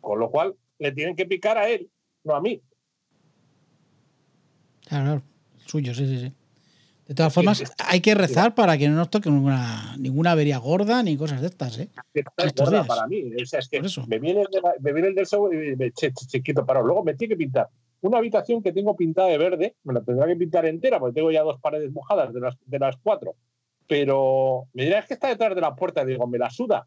Con 0.00 0.18
lo 0.18 0.30
cual, 0.30 0.54
le 0.78 0.92
tienen 0.92 1.14
que 1.16 1.26
picar 1.26 1.58
a 1.58 1.68
él, 1.68 1.90
no 2.24 2.34
a 2.34 2.40
mí. 2.40 2.60
Claro, 5.00 5.22
suyo, 5.66 5.94
sí, 5.94 6.06
sí, 6.06 6.18
sí. 6.18 6.32
De 7.08 7.14
todas 7.14 7.32
formas, 7.34 7.62
hay 7.78 8.00
que 8.00 8.14
rezar 8.14 8.54
para 8.54 8.78
que 8.78 8.88
no 8.88 8.94
nos 8.96 9.10
toque 9.10 9.30
ninguna, 9.30 9.96
ninguna 9.98 10.32
avería 10.32 10.58
gorda 10.58 11.02
ni 11.02 11.16
cosas 11.16 11.40
de 11.40 11.48
estas, 11.48 11.78
¿eh? 11.78 11.88
Estos 12.14 12.64
gorda 12.64 12.84
para 12.88 13.06
mí. 13.08 13.22
O 13.42 13.44
sea, 13.46 13.58
es 13.60 13.68
que 13.68 13.78
me 14.06 14.18
viene, 14.18 14.42
el 14.42 14.46
de 14.52 14.60
la- 14.60 14.74
me 14.80 14.92
viene 14.92 15.08
el 15.08 15.14
del 15.14 15.26
segundo 15.26 15.54
y 15.60 15.76
me 15.76 15.90
che, 15.92 16.12
chiquito 16.12 16.64
parado. 16.64 16.86
Luego 16.86 17.02
me 17.02 17.14
tiene 17.14 17.34
que 17.34 17.38
pintar 17.38 17.68
una 18.02 18.18
habitación 18.18 18.62
que 18.62 18.72
tengo 18.72 18.94
pintada 18.96 19.28
de 19.28 19.36
verde. 19.38 19.76
Me 19.84 19.92
la 19.94 20.00
tendrá 20.02 20.26
que 20.26 20.36
pintar 20.36 20.64
entera 20.66 20.98
porque 21.00 21.14
tengo 21.14 21.30
ya 21.30 21.42
dos 21.42 21.60
paredes 21.60 21.90
mojadas 21.92 22.32
de 22.32 22.40
las, 22.40 22.56
de 22.64 22.78
las 22.78 22.96
cuatro. 22.98 23.34
Pero 23.86 24.68
me 24.72 24.84
dirá, 24.84 25.00
es 25.00 25.06
que 25.06 25.14
está 25.14 25.28
detrás 25.28 25.54
de 25.54 25.60
la 25.60 25.74
puerta. 25.74 26.04
Digo, 26.04 26.26
me 26.26 26.38
la 26.38 26.50
suda. 26.50 26.86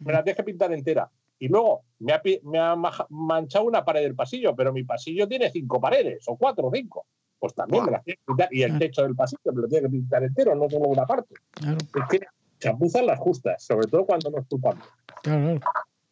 Me 0.00 0.12
la 0.12 0.24
tienes 0.24 0.36
que 0.38 0.44
pintar 0.44 0.72
entera. 0.72 1.10
Y 1.38 1.48
luego 1.48 1.84
me 1.98 2.12
ha, 2.12 2.22
me 2.44 2.58
ha 2.58 2.74
manchado 3.10 3.64
una 3.64 3.84
pared 3.84 4.02
del 4.02 4.14
pasillo, 4.14 4.56
pero 4.56 4.72
mi 4.72 4.82
pasillo 4.84 5.28
tiene 5.28 5.50
cinco 5.50 5.80
paredes, 5.80 6.24
o 6.26 6.36
cuatro 6.36 6.68
o 6.68 6.72
cinco. 6.72 7.06
Pues 7.42 7.54
también 7.56 7.84
me 7.84 7.90
las 7.90 8.04
tiene 8.04 8.18
que 8.18 8.22
pintar. 8.24 8.48
Y 8.52 8.62
el 8.62 8.78
techo 8.78 9.02
del 9.02 9.16
pasillo 9.16 9.52
me 9.52 9.62
lo 9.62 9.68
tiene 9.68 9.88
que 9.88 9.90
pintar 9.90 10.22
entero, 10.22 10.54
no 10.54 10.70
solo 10.70 10.86
una 10.86 11.04
parte. 11.04 11.34
Claro, 11.50 11.76
Es 11.80 12.08
que 12.08 12.20
chapuzan 12.60 13.04
las 13.04 13.18
justas, 13.18 13.64
sobre 13.64 13.88
todo 13.88 14.06
cuando 14.06 14.30
nos 14.30 14.46
culpamos. 14.46 14.84
claro, 15.24 15.58
claro. 15.58 15.60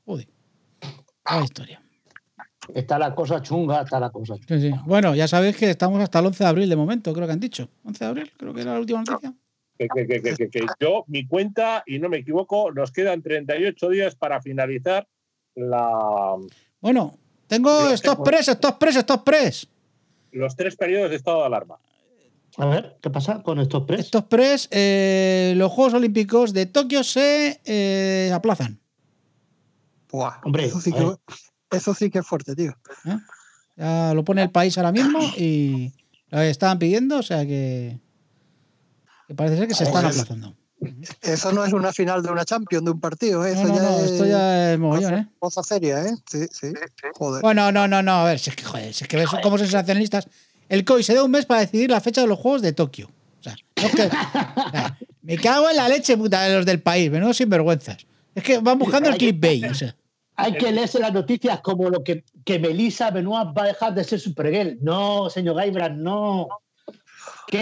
Joder. 0.04 0.26
Vaya 1.24 1.44
historia. 1.44 1.82
Está 2.74 2.98
la 2.98 3.14
cosa 3.14 3.40
chunga, 3.40 3.82
está 3.82 4.00
la 4.00 4.10
cosa 4.10 4.34
chunga. 4.34 4.60
Sí, 4.60 4.72
sí. 4.72 4.74
Bueno, 4.86 5.14
ya 5.14 5.28
sabéis 5.28 5.56
que 5.56 5.70
estamos 5.70 6.00
hasta 6.02 6.18
el 6.18 6.26
11 6.26 6.42
de 6.42 6.50
abril 6.50 6.68
de 6.68 6.74
momento, 6.74 7.12
creo 7.12 7.28
que 7.28 7.32
han 7.32 7.38
dicho. 7.40 7.68
11 7.84 8.04
de 8.04 8.08
abril, 8.10 8.32
creo 8.36 8.52
que 8.52 8.62
era 8.62 8.72
la 8.74 8.80
última 8.80 9.04
noticia. 9.04 9.32
que, 9.78 9.86
que- 9.88 10.06
que- 10.08 10.20
que- 10.20 10.34
que- 10.36 10.50
que 10.50 10.66
yo, 10.80 11.04
mi 11.06 11.26
cuenta, 11.28 11.84
y 11.86 12.00
no 12.00 12.08
me 12.08 12.18
equivoco, 12.18 12.72
nos 12.72 12.90
quedan 12.90 13.22
38 13.22 13.88
días 13.88 14.16
para 14.16 14.42
finalizar 14.42 15.06
la, 15.54 16.34
Bueno, 16.80 17.14
tengo 17.46 17.88
estos 17.88 18.16
pres, 18.16 18.48
estos 18.48 18.72
pres, 18.72 18.96
estos 18.96 19.18
pres. 19.22 19.68
Los 20.32 20.56
tres 20.56 20.76
periodos 20.76 21.10
de 21.10 21.16
estado 21.16 21.40
de 21.40 21.46
alarma. 21.46 21.78
A 22.56 22.66
ver, 22.66 22.98
¿qué 23.00 23.10
pasa 23.10 23.42
con 23.42 23.60
estos 23.60 23.84
press? 23.84 24.00
Estos 24.00 24.24
pres, 24.24 24.68
eh, 24.70 25.54
los 25.56 25.70
Juegos 25.70 25.94
Olímpicos 25.94 26.52
de 26.52 26.66
Tokio 26.66 27.04
se 27.04 27.60
eh, 27.64 28.30
aplazan. 28.34 28.80
Buah, 30.10 30.40
Hombre, 30.44 30.64
eso, 30.64 30.80
sí 30.80 30.92
que, 30.92 31.16
eso 31.70 31.94
sí 31.94 32.10
que 32.10 32.18
es 32.18 32.26
fuerte, 32.26 32.56
tío. 32.56 32.74
Ya 33.76 34.12
lo 34.14 34.24
pone 34.24 34.42
el 34.42 34.50
país 34.50 34.76
ahora 34.76 34.92
mismo 34.92 35.20
y 35.36 35.92
lo 36.28 36.40
estaban 36.40 36.78
pidiendo, 36.78 37.18
o 37.18 37.22
sea 37.22 37.46
que, 37.46 38.00
que 39.28 39.34
parece 39.34 39.56
ser 39.56 39.68
que 39.68 39.74
se 39.74 39.84
están 39.84 40.04
aplazando. 40.04 40.56
Eso 41.22 41.52
no 41.52 41.64
es 41.64 41.72
una 41.72 41.92
final 41.92 42.22
de 42.22 42.30
una 42.30 42.44
Champions, 42.44 42.84
de 42.84 42.90
un 42.90 43.00
partido, 43.00 43.46
¿eh? 43.46 43.54
No, 43.54 43.60
Eso 43.62 43.68
no, 43.68 43.74
ya 43.76 43.82
no, 43.82 43.98
esto 44.00 44.24
ya 44.26 44.72
es 44.72 44.78
mogollón, 44.78 45.14
¿eh? 45.14 45.28
cosa 45.38 45.62
seria, 45.62 46.02
¿eh? 46.04 46.14
Sí, 46.30 46.46
sí. 46.50 46.72
Joder. 47.16 47.42
Bueno, 47.42 47.70
no, 47.72 47.86
no, 47.86 48.02
no, 48.02 48.12
a 48.12 48.24
ver, 48.24 48.38
si 48.38 48.50
es 48.50 48.56
que, 48.56 48.64
joder, 48.64 48.94
si 48.94 49.04
es 49.04 49.08
que 49.08 49.16
ves 49.16 49.28
cómo 49.42 49.58
son 49.58 49.66
sensacionalistas. 49.66 50.28
El 50.68 50.84
COI 50.84 51.02
se 51.02 51.14
da 51.14 51.24
un 51.24 51.30
mes 51.30 51.46
para 51.46 51.60
decidir 51.60 51.90
la 51.90 52.00
fecha 52.00 52.20
de 52.20 52.26
los 52.28 52.38
Juegos 52.38 52.62
de 52.62 52.72
Tokio. 52.72 53.10
O 53.40 53.42
sea, 53.42 53.56
no 53.76 53.86
es 53.86 53.94
que- 53.94 54.02
o 54.06 54.70
sea, 54.70 54.98
me 55.22 55.36
cago 55.38 55.68
en 55.68 55.76
la 55.76 55.88
leche, 55.88 56.16
puta, 56.16 56.42
de 56.42 56.56
los 56.56 56.64
del 56.66 56.80
país, 56.80 57.10
menudos 57.10 57.36
sinvergüenzas. 57.36 58.06
Es 58.34 58.42
que 58.42 58.58
van 58.58 58.78
buscando 58.78 59.08
el 59.10 59.16
clickbait. 59.16 59.64
O 59.70 59.74
sea. 59.74 59.94
Hay 60.36 60.54
que 60.54 60.72
leerse 60.72 60.98
las 60.98 61.12
noticias 61.12 61.60
como 61.60 61.90
lo 61.90 62.02
que, 62.02 62.24
que 62.44 62.58
Melissa 62.58 63.10
Benoit 63.10 63.48
va 63.56 63.64
a 63.64 63.66
dejar 63.66 63.94
de 63.94 64.04
ser 64.04 64.20
Supergirl. 64.20 64.78
No, 64.80 65.28
señor 65.28 65.56
Gaibran, 65.56 66.02
no. 66.02 66.48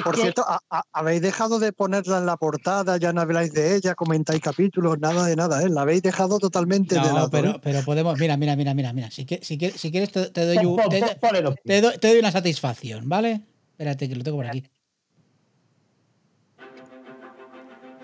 Por 0.03 0.17
cierto, 0.17 0.45
¿ha- 0.47 0.61
ha- 0.71 0.83
habéis 0.93 1.23
dejado 1.23 1.59
de 1.59 1.73
ponerla 1.73 2.19
en 2.19 2.27
la 2.27 2.37
portada, 2.37 2.97
ya 2.99 3.13
no 3.13 3.21
habláis 3.21 3.53
de 3.53 3.77
ella, 3.77 3.95
comentáis 3.95 4.41
capítulos, 4.41 4.99
nada 4.99 5.25
de 5.25 5.35
nada, 5.37 5.63
¿eh? 5.63 5.69
La 5.69 5.83
habéis 5.83 6.03
dejado 6.03 6.39
totalmente 6.39 6.95
de 6.95 7.01
lado. 7.03 7.31
pero, 7.31 7.51
¿eh? 7.51 7.61
pero 7.63 7.83
podemos. 7.83 8.19
Mira, 8.19 8.37
mira, 8.37 8.55
mira, 8.57 8.75
mira, 8.75 8.93
mira. 8.93 9.11
Si, 9.11 9.25
que- 9.25 9.41
si, 9.43 9.57
quieres, 9.59 9.81
si 9.81 9.91
quieres, 9.91 10.11
te, 10.13 10.27
te 10.31 10.45
doy, 10.47 10.65
un- 10.65 10.77
te- 10.89 11.01
te 11.65 11.81
doy- 11.81 11.99
te 11.99 12.09
doy 12.09 12.19
una 12.19 12.31
satisfacción, 12.33 13.09
¿vale? 13.09 13.43
Espérate, 13.73 14.09
que 14.09 14.17
lo 14.17 14.23
tengo 14.25 14.37
por 14.39 14.47
aquí. 14.47 14.65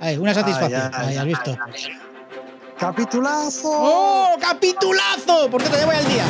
Ahí, 0.00 0.16
una 0.18 0.34
satisfacción. 0.34 0.90
Ay, 0.92 0.92
ay, 0.92 1.06
Ahí, 1.08 1.16
has 1.18 1.24
visto. 1.26 1.56
¡Capitulazo! 2.78 3.68
¡Oh! 3.72 4.34
¡Capitulazo! 4.40 5.48
¿Por 5.50 5.62
qué 5.62 5.68
te 5.70 5.84
voy 5.84 5.94
al 5.94 6.08
día? 6.08 6.24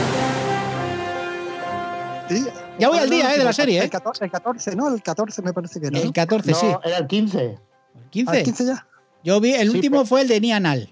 Sí. 2.29 2.47
Ya 2.79 2.89
voy 2.89 2.99
al 2.99 3.09
día, 3.11 3.35
¿eh? 3.35 3.39
De 3.39 3.45
la 3.45 3.53
serie, 3.53 3.79
El 3.79 3.87
¿eh? 3.87 3.91
14, 3.91 4.25
el 4.25 4.31
14, 4.31 4.77
¿no? 4.77 4.95
El 4.95 5.03
14 5.03 5.43
me 5.43 5.53
parece 5.53 5.81
que 5.81 5.91
no. 5.91 5.99
El 5.99 6.13
14, 6.13 6.51
No, 6.51 6.57
sí. 6.57 6.67
era 6.85 6.99
el 6.99 7.07
15. 7.07 7.39
¿El 7.41 7.51
¿Ah, 7.57 7.57
el 8.03 8.11
15? 8.11 8.43
15 8.45 8.65
ya? 8.67 8.87
Yo 9.23 9.41
vi, 9.41 9.55
el 9.55 9.71
Sí, 9.71 9.77
último 9.77 9.97
pero- 9.99 10.07
fue 10.07 10.21
el 10.23 10.29
de 10.29 10.41
Nianal. 10.41 10.91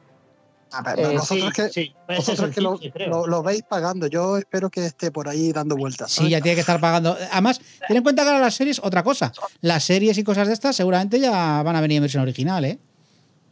A 0.74 0.80
ver, 0.82 1.00
Eh, 1.00 1.16
vosotros 1.18 1.52
sí, 1.54 1.62
que, 1.62 1.68
sí, 1.68 1.94
es 2.08 2.16
vosotros 2.16 2.48
el 2.48 2.54
que 2.54 2.60
lo, 2.62 2.78
15, 2.78 3.06
lo- 3.06 3.26
lo 3.26 3.42
veis 3.42 3.62
pagando. 3.68 4.06
Yo 4.06 4.38
espero 4.38 4.70
que 4.70 4.86
esté 4.86 5.10
por 5.10 5.28
ahí 5.28 5.52
dando 5.52 5.76
vueltas. 5.76 6.10
Sí, 6.10 6.30
ya 6.30 6.40
tiene 6.40 6.54
que 6.54 6.60
estar 6.60 6.80
pagando. 6.80 7.14
Además, 7.30 7.60
ten 7.86 7.96
en 7.98 8.02
cuenta 8.02 8.22
que 8.22 8.28
ahora 8.28 8.40
las 8.40 8.54
series, 8.54 8.78
otra 8.82 9.02
cosa. 9.02 9.32
Las 9.60 9.84
series 9.84 10.16
y 10.16 10.24
cosas 10.24 10.46
de 10.48 10.54
estas 10.54 10.74
seguramente 10.74 11.20
ya 11.20 11.62
van 11.62 11.76
a 11.76 11.80
venir 11.82 11.98
en 11.98 12.04
versión 12.04 12.22
original, 12.22 12.64
¿eh? 12.64 12.78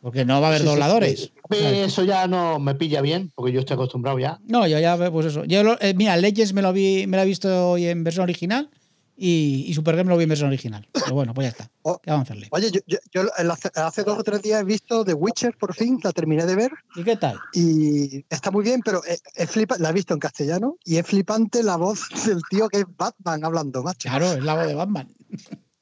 Porque 0.02 0.24
no 0.24 0.40
va 0.40 0.46
a 0.46 0.50
haber 0.50 0.60
Sí, 0.62 0.66
sí, 0.66 0.70
dobladores. 0.72 1.20
sí. 1.20 1.32
Mí 1.50 1.56
Eso 1.58 2.04
ya 2.04 2.26
no 2.26 2.58
me 2.58 2.74
pilla 2.74 3.00
bien, 3.02 3.30
porque 3.34 3.52
yo 3.52 3.60
estoy 3.60 3.74
acostumbrado 3.74 4.18
ya. 4.18 4.38
No, 4.46 4.66
yo 4.66 4.78
ya, 4.78 4.96
pues 5.10 5.26
eso. 5.26 5.44
Yo 5.44 5.62
lo- 5.62 5.80
eh, 5.80 5.94
mira, 5.94 6.16
Legends 6.16 6.52
me 6.54 6.62
lo 6.62 6.72
vi, 6.72 7.06
me 7.06 7.16
lo 7.16 7.22
he 7.24 7.26
visto 7.26 7.70
hoy 7.72 7.86
en 7.86 8.02
versión 8.04 8.22
original 8.22 8.70
y, 9.16 9.64
y 9.66 9.74
Supergame 9.74 10.04
me 10.04 10.10
lo 10.10 10.16
vi 10.16 10.22
en 10.22 10.28
versión 10.30 10.48
original. 10.48 10.88
Pero 10.92 11.12
bueno, 11.14 11.34
pues 11.34 11.44
ya 11.46 11.50
está. 11.50 11.70
Oh. 11.82 11.98
¿Qué 11.98 12.10
vamos 12.10 12.24
a 12.24 12.32
hacerle? 12.32 12.48
Oye, 12.52 12.70
yo, 12.70 12.80
yo- 12.86 12.98
yo 13.12 13.22
hace, 13.52 13.68
hace 13.74 14.02
dos 14.04 14.18
o 14.18 14.22
tres 14.22 14.40
días 14.40 14.62
he 14.62 14.64
visto 14.64 15.04
The 15.04 15.12
Witcher 15.12 15.54
por 15.58 15.74
fin, 15.74 15.98
la 16.02 16.12
terminé 16.12 16.46
de 16.46 16.56
ver 16.56 16.70
¿Y 16.96 17.02
qué 17.04 17.16
tal? 17.16 17.38
y 17.52 18.24
está 18.30 18.50
muy 18.50 18.64
bien, 18.64 18.80
pero 18.82 19.04
es, 19.04 19.22
es 19.34 19.50
flipa- 19.50 19.76
la 19.78 19.90
he 19.90 19.92
visto 19.92 20.14
en 20.14 20.20
castellano 20.20 20.76
y 20.84 20.96
es 20.96 21.06
flipante 21.06 21.62
la 21.62 21.76
voz 21.76 22.08
del 22.26 22.40
tío 22.48 22.68
que 22.70 22.78
es 22.78 22.84
Batman 22.96 23.44
hablando, 23.44 23.82
macho. 23.82 24.08
Claro, 24.08 24.32
es 24.32 24.42
la 24.44 24.54
voz 24.54 24.66
de 24.66 24.74
Batman. 24.74 25.08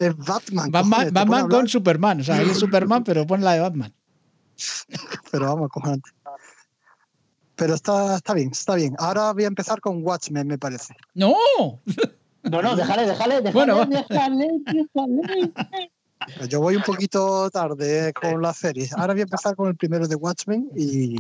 Es 0.00 0.16
Batman. 0.16 0.70
Batman, 0.70 0.90
cojones, 0.90 1.12
Batman 1.12 1.48
con 1.48 1.68
Superman. 1.68 2.20
O 2.20 2.24
sea, 2.24 2.40
él 2.40 2.50
es 2.50 2.58
Superman, 2.58 3.04
pero 3.04 3.26
pon 3.26 3.42
la 3.42 3.52
de 3.52 3.60
Batman. 3.60 3.92
Pero 5.30 5.46
vamos, 5.46 5.68
cojonante. 5.70 6.10
Pero 7.56 7.74
está, 7.74 8.16
está 8.16 8.34
bien, 8.34 8.50
está 8.52 8.76
bien. 8.76 8.94
Ahora 8.98 9.32
voy 9.32 9.44
a 9.44 9.48
empezar 9.48 9.80
con 9.80 10.04
Watchmen, 10.04 10.46
me 10.46 10.58
parece. 10.58 10.94
¡No! 11.14 11.34
No, 12.44 12.62
no, 12.62 12.76
déjale, 12.76 13.04
déjale, 13.04 13.42
déjale, 13.42 13.52
Bueno, 13.52 13.84
déjale, 13.84 14.48
déjale. 14.64 15.92
Yo 16.48 16.60
voy 16.60 16.76
un 16.76 16.82
poquito 16.82 17.50
tarde 17.50 18.08
eh, 18.08 18.12
con 18.12 18.40
las 18.42 18.58
series. 18.58 18.92
Ahora 18.92 19.12
voy 19.12 19.20
a 19.20 19.24
empezar 19.24 19.56
con 19.56 19.68
el 19.68 19.76
primero 19.76 20.06
de 20.06 20.14
Watchmen 20.14 20.70
y. 20.76 21.16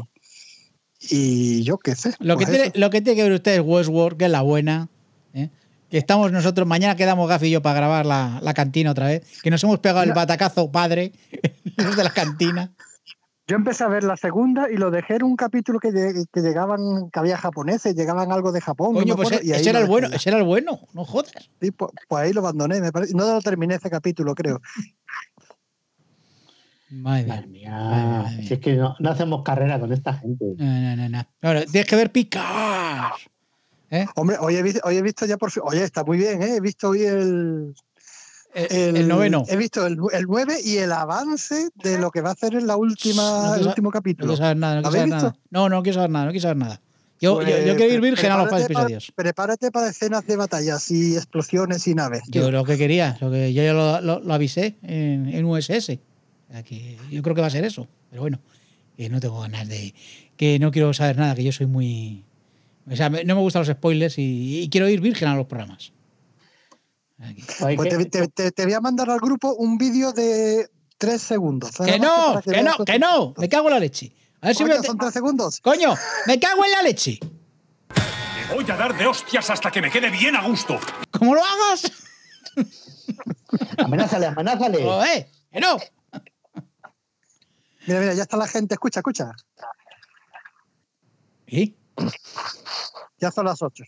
Y 1.00 1.62
yo 1.62 1.78
qué 1.78 1.94
sé. 1.94 2.14
Lo 2.18 2.36
que, 2.36 2.46
pues 2.46 2.56
tiene, 2.56 2.78
lo 2.78 2.90
que 2.90 3.00
tiene 3.00 3.16
que 3.16 3.22
ver 3.22 3.32
usted 3.32 3.54
es 3.54 3.60
Westworld, 3.64 4.18
que 4.18 4.24
es 4.24 4.30
la 4.30 4.42
buena. 4.42 4.88
¿eh? 5.32 5.48
Que 5.90 5.98
estamos 5.98 6.32
nosotros, 6.32 6.66
mañana 6.66 6.96
quedamos 6.96 7.28
Gafi 7.28 7.46
y 7.46 7.50
yo 7.50 7.62
para 7.62 7.76
grabar 7.76 8.04
la, 8.04 8.40
la 8.42 8.52
cantina 8.52 8.90
otra 8.90 9.06
vez. 9.06 9.22
Que 9.42 9.50
nos 9.50 9.62
hemos 9.62 9.78
pegado 9.78 10.02
el 10.02 10.12
batacazo 10.12 10.70
padre, 10.72 11.12
los 11.76 11.96
de 11.96 12.04
la 12.04 12.10
cantina. 12.10 12.72
Yo 13.48 13.56
empecé 13.56 13.82
a 13.82 13.88
ver 13.88 14.04
la 14.04 14.18
segunda 14.18 14.70
y 14.70 14.76
lo 14.76 14.90
dejé 14.90 15.16
en 15.16 15.22
un 15.22 15.34
capítulo 15.34 15.80
que, 15.80 15.90
que 15.90 16.40
llegaban, 16.42 17.08
que 17.10 17.18
había 17.18 17.38
japoneses, 17.38 17.94
llegaban 17.94 18.30
algo 18.30 18.52
de 18.52 18.60
Japón. 18.60 18.92
Coño, 18.92 19.16
pues 19.16 19.28
acuerdo, 19.28 19.46
y 19.46 19.52
ahí 19.52 19.60
ese 19.62 19.70
era 19.70 19.78
el 19.78 19.86
bueno, 19.86 20.08
ese 20.12 20.28
era 20.28 20.38
el 20.38 20.44
bueno, 20.44 20.80
no 20.92 21.04
jodas. 21.06 21.32
Sí, 21.58 21.70
pues, 21.70 21.90
pues 22.08 22.24
ahí 22.24 22.34
lo 22.34 22.40
abandoné, 22.40 22.82
me 22.82 22.92
parece. 22.92 23.14
No 23.14 23.32
lo 23.32 23.40
terminé 23.40 23.76
ese 23.76 23.88
capítulo, 23.88 24.34
creo. 24.34 24.60
Madre 26.90 27.26
Madre 27.26 27.46
mía. 27.46 27.70
mía, 27.70 27.70
Madre 27.70 28.36
mía. 28.36 28.46
si 28.46 28.54
es 28.54 28.60
que 28.60 28.74
no, 28.74 28.94
no 28.98 29.10
hacemos 29.10 29.42
carrera 29.42 29.80
con 29.80 29.94
esta 29.94 30.12
gente. 30.12 30.44
No, 30.58 30.80
no, 30.80 30.96
no, 30.96 31.08
no. 31.08 31.24
Ahora, 31.40 31.64
tienes 31.64 31.88
que 31.88 31.96
ver 31.96 32.12
picar. 32.12 33.12
¿Eh? 33.90 34.04
Hombre, 34.16 34.36
hoy 34.40 34.56
he, 34.56 34.62
visto, 34.62 34.80
hoy 34.84 34.98
he 34.98 35.02
visto 35.02 35.24
ya 35.24 35.38
por 35.38 35.50
fin. 35.50 35.62
Oye, 35.64 35.82
está 35.82 36.04
muy 36.04 36.18
bien, 36.18 36.42
¿eh? 36.42 36.56
He 36.56 36.60
visto 36.60 36.90
hoy 36.90 37.04
el. 37.04 37.74
El, 38.70 38.96
el 38.96 39.08
noveno. 39.08 39.44
He 39.48 39.56
visto 39.56 39.86
el, 39.86 39.98
el 40.12 40.24
9 40.26 40.56
y 40.64 40.76
el 40.78 40.92
avance 40.92 41.68
de 41.76 41.98
lo 41.98 42.10
que 42.10 42.20
va 42.20 42.30
a 42.30 42.32
hacer 42.32 42.54
en 42.54 42.66
la 42.66 42.76
última, 42.76 43.22
No 43.22 43.54
el 43.54 43.66
último 43.68 43.88
No 43.88 43.92
capítulo. 43.92 44.26
quiero 44.28 44.36
saber 44.36 44.56
nada, 44.56 44.74
no 44.76 44.80
¿Lo 44.82 44.90
quiero 44.90 45.08
saber 45.08 45.22
nada. 45.22 45.36
No, 45.50 45.68
no 45.68 45.82
quiero 45.82 45.94
saber 45.96 46.10
nada, 46.10 46.24
no 46.26 46.30
quiero 46.32 46.42
saber 46.42 46.56
nada. 46.56 46.80
Yo, 47.20 47.42
yo, 47.42 47.48
yo 47.48 47.74
quiero 47.76 47.94
ir 47.94 48.00
virgen 48.00 48.30
a 48.30 48.38
los 48.38 48.48
para- 48.48 48.64
episodios. 48.64 49.12
Prepárate 49.14 49.72
para 49.72 49.88
escenas 49.88 50.24
de 50.26 50.36
batallas 50.36 50.88
y 50.92 51.16
explosiones 51.16 51.86
y 51.88 51.94
naves. 51.94 52.22
tío. 52.30 52.42
Yo 52.42 52.50
lo 52.52 52.64
que 52.64 52.78
quería, 52.78 53.16
lo 53.20 53.30
que 53.30 53.52
yo 53.52 53.62
ya 53.64 53.72
lo, 53.72 54.00
lo- 54.00 54.20
lo 54.20 54.34
avisé 54.34 54.76
en, 54.82 55.28
en 55.28 55.44
USS. 55.44 55.98
O 56.48 56.52
sea, 56.52 56.62
que 56.62 56.96
yo 57.10 57.22
creo 57.22 57.34
que 57.34 57.40
va 57.40 57.48
a 57.48 57.50
ser 57.50 57.64
eso. 57.64 57.88
Pero 58.10 58.22
bueno, 58.22 58.38
que 58.96 59.08
no 59.08 59.18
tengo 59.20 59.40
ganas 59.40 59.68
de. 59.68 59.94
Que 60.36 60.58
no 60.60 60.70
quiero 60.70 60.94
saber 60.94 61.16
nada, 61.16 61.34
que 61.34 61.42
yo 61.42 61.50
soy 61.52 61.66
muy. 61.66 62.24
O 62.88 62.94
sea, 62.94 63.10
no 63.10 63.34
me 63.34 63.40
gustan 63.40 63.60
los 63.62 63.68
spoilers 63.68 64.16
y, 64.18 64.60
y 64.62 64.68
quiero 64.70 64.88
ir 64.88 65.00
virgen 65.00 65.26
a 65.28 65.34
los 65.34 65.46
programas. 65.46 65.92
Pues 67.58 67.88
te, 67.88 68.04
te- 68.06 68.28
te- 68.28 68.52
te 68.52 68.64
voy 68.64 68.74
a 68.74 68.80
mandar 68.80 69.10
al 69.10 69.18
grupo 69.18 69.52
un 69.54 69.76
vídeo 69.76 70.12
de 70.12 70.70
tres 70.98 71.20
segundos. 71.22 71.72
Que 71.84 71.98
no, 71.98 72.40
que 72.42 72.62
no, 72.62 72.84
que 72.84 72.98
no. 72.98 73.34
Me 73.36 73.48
cago 73.48 73.68
en 73.68 73.74
la 73.74 73.80
leche. 73.80 74.12
A 74.40 74.48
ver 74.48 74.56
si 74.56 74.64
me. 74.64 74.80
son 74.82 74.96
tres 74.98 75.12
segundos. 75.12 75.60
Coño, 75.60 75.94
me 76.26 76.38
cago 76.38 76.64
en 76.64 76.70
la 76.70 76.82
leche. 76.82 77.18
Te 78.48 78.54
voy 78.54 78.64
a 78.70 78.76
dar 78.76 78.96
de 78.96 79.06
hostias 79.06 79.50
hasta 79.50 79.70
que 79.70 79.82
me 79.82 79.90
quede 79.90 80.10
bien 80.10 80.36
a 80.36 80.46
gusto. 80.46 80.78
¿Cómo 81.10 81.34
lo 81.34 81.42
hagas? 81.44 81.90
Amenázale, 83.78 84.26
amenázale. 84.26 84.82
Joder, 84.82 85.28
que 85.52 85.60
no. 85.60 85.76
Mira, 87.86 88.00
mira, 88.00 88.14
ya 88.14 88.22
está 88.22 88.36
la 88.36 88.46
gente. 88.46 88.74
Escucha, 88.74 89.00
escucha. 89.00 89.32
¿Y? 91.46 91.74
Ya 93.18 93.30
son 93.32 93.46
las 93.46 93.60
ocho. 93.62 93.82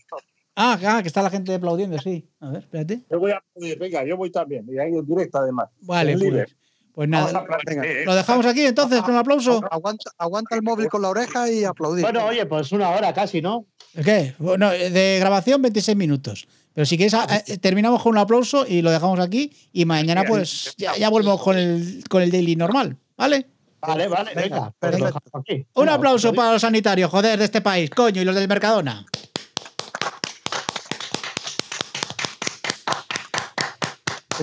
Ah, 0.63 0.79
ah, 0.85 1.01
que 1.01 1.07
está 1.07 1.21
la 1.23 1.29
gente 1.31 1.53
aplaudiendo, 1.55 1.97
sí. 1.97 2.27
A 2.39 2.49
ver, 2.49 2.59
espérate. 2.61 3.01
Yo 3.09 3.19
voy 3.19 3.31
a 3.31 3.37
aplaudir, 3.37 3.79
venga, 3.79 4.03
yo 4.05 4.15
voy 4.17 4.29
también. 4.31 4.65
Y 4.69 4.77
ahí 4.77 4.93
en 4.93 5.05
directo 5.05 5.39
además. 5.39 5.69
Vale, 5.81 6.15
pues, 6.17 6.55
pues 6.93 7.09
nada. 7.09 7.43
venga. 7.65 7.83
Lo 8.05 8.13
dejamos 8.15 8.45
aquí 8.45 8.61
entonces 8.65 9.01
con 9.01 9.13
un 9.13 9.19
aplauso. 9.19 9.59
Aguanta, 9.71 10.11
aguanta 10.19 10.55
el 10.55 10.61
móvil 10.61 10.87
con 10.87 11.01
la 11.01 11.09
oreja 11.09 11.49
y 11.49 11.63
aplaudir. 11.63 12.03
Bueno, 12.03 12.25
oye, 12.25 12.45
pues 12.45 12.71
una 12.73 12.89
hora 12.91 13.11
casi, 13.13 13.41
¿no? 13.41 13.65
¿Qué? 14.03 14.35
Bueno, 14.37 14.69
de 14.69 15.17
grabación 15.19 15.61
26 15.61 15.97
minutos. 15.97 16.47
Pero 16.73 16.85
si 16.85 16.95
quieres, 16.95 17.13
a- 17.15 17.25
eh, 17.47 17.57
terminamos 17.57 18.01
con 18.03 18.11
un 18.11 18.17
aplauso 18.19 18.65
y 18.67 18.81
lo 18.81 18.91
dejamos 18.91 19.19
aquí. 19.19 19.51
Y 19.73 19.85
mañana, 19.85 20.23
pues, 20.27 20.75
ya, 20.77 20.95
ya 20.95 21.09
volvemos 21.09 21.41
con 21.41 21.57
el, 21.57 22.03
con 22.09 22.21
el 22.21 22.29
daily 22.31 22.55
normal. 22.55 22.97
¿Vale? 23.17 23.47
Vale, 23.81 24.07
vale, 24.07 24.31
venga. 24.35 24.71
pues 24.79 24.91
lo 24.93 24.99
perfecto. 24.99 25.05
dejamos 25.05 25.31
aquí. 25.33 25.53
Un 25.73 25.85
Venga, 25.85 25.93
aplauso 25.95 26.27
pues, 26.29 26.37
para 26.37 26.53
los 26.53 26.61
sanitarios, 26.61 27.09
joder, 27.09 27.39
de 27.39 27.45
este 27.45 27.61
país, 27.61 27.89
coño, 27.89 28.21
y 28.21 28.25
los 28.25 28.35
del 28.35 28.47
Mercadona. 28.47 29.05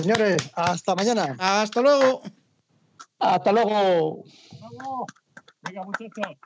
Señores, 0.01 0.37
hasta 0.55 0.95
mañana. 0.95 1.35
Hasta 1.37 1.81
luego. 1.81 2.21
Hasta 3.19 3.51
luego. 3.51 4.23
Venga, 5.61 5.83
muchachos. 5.83 6.37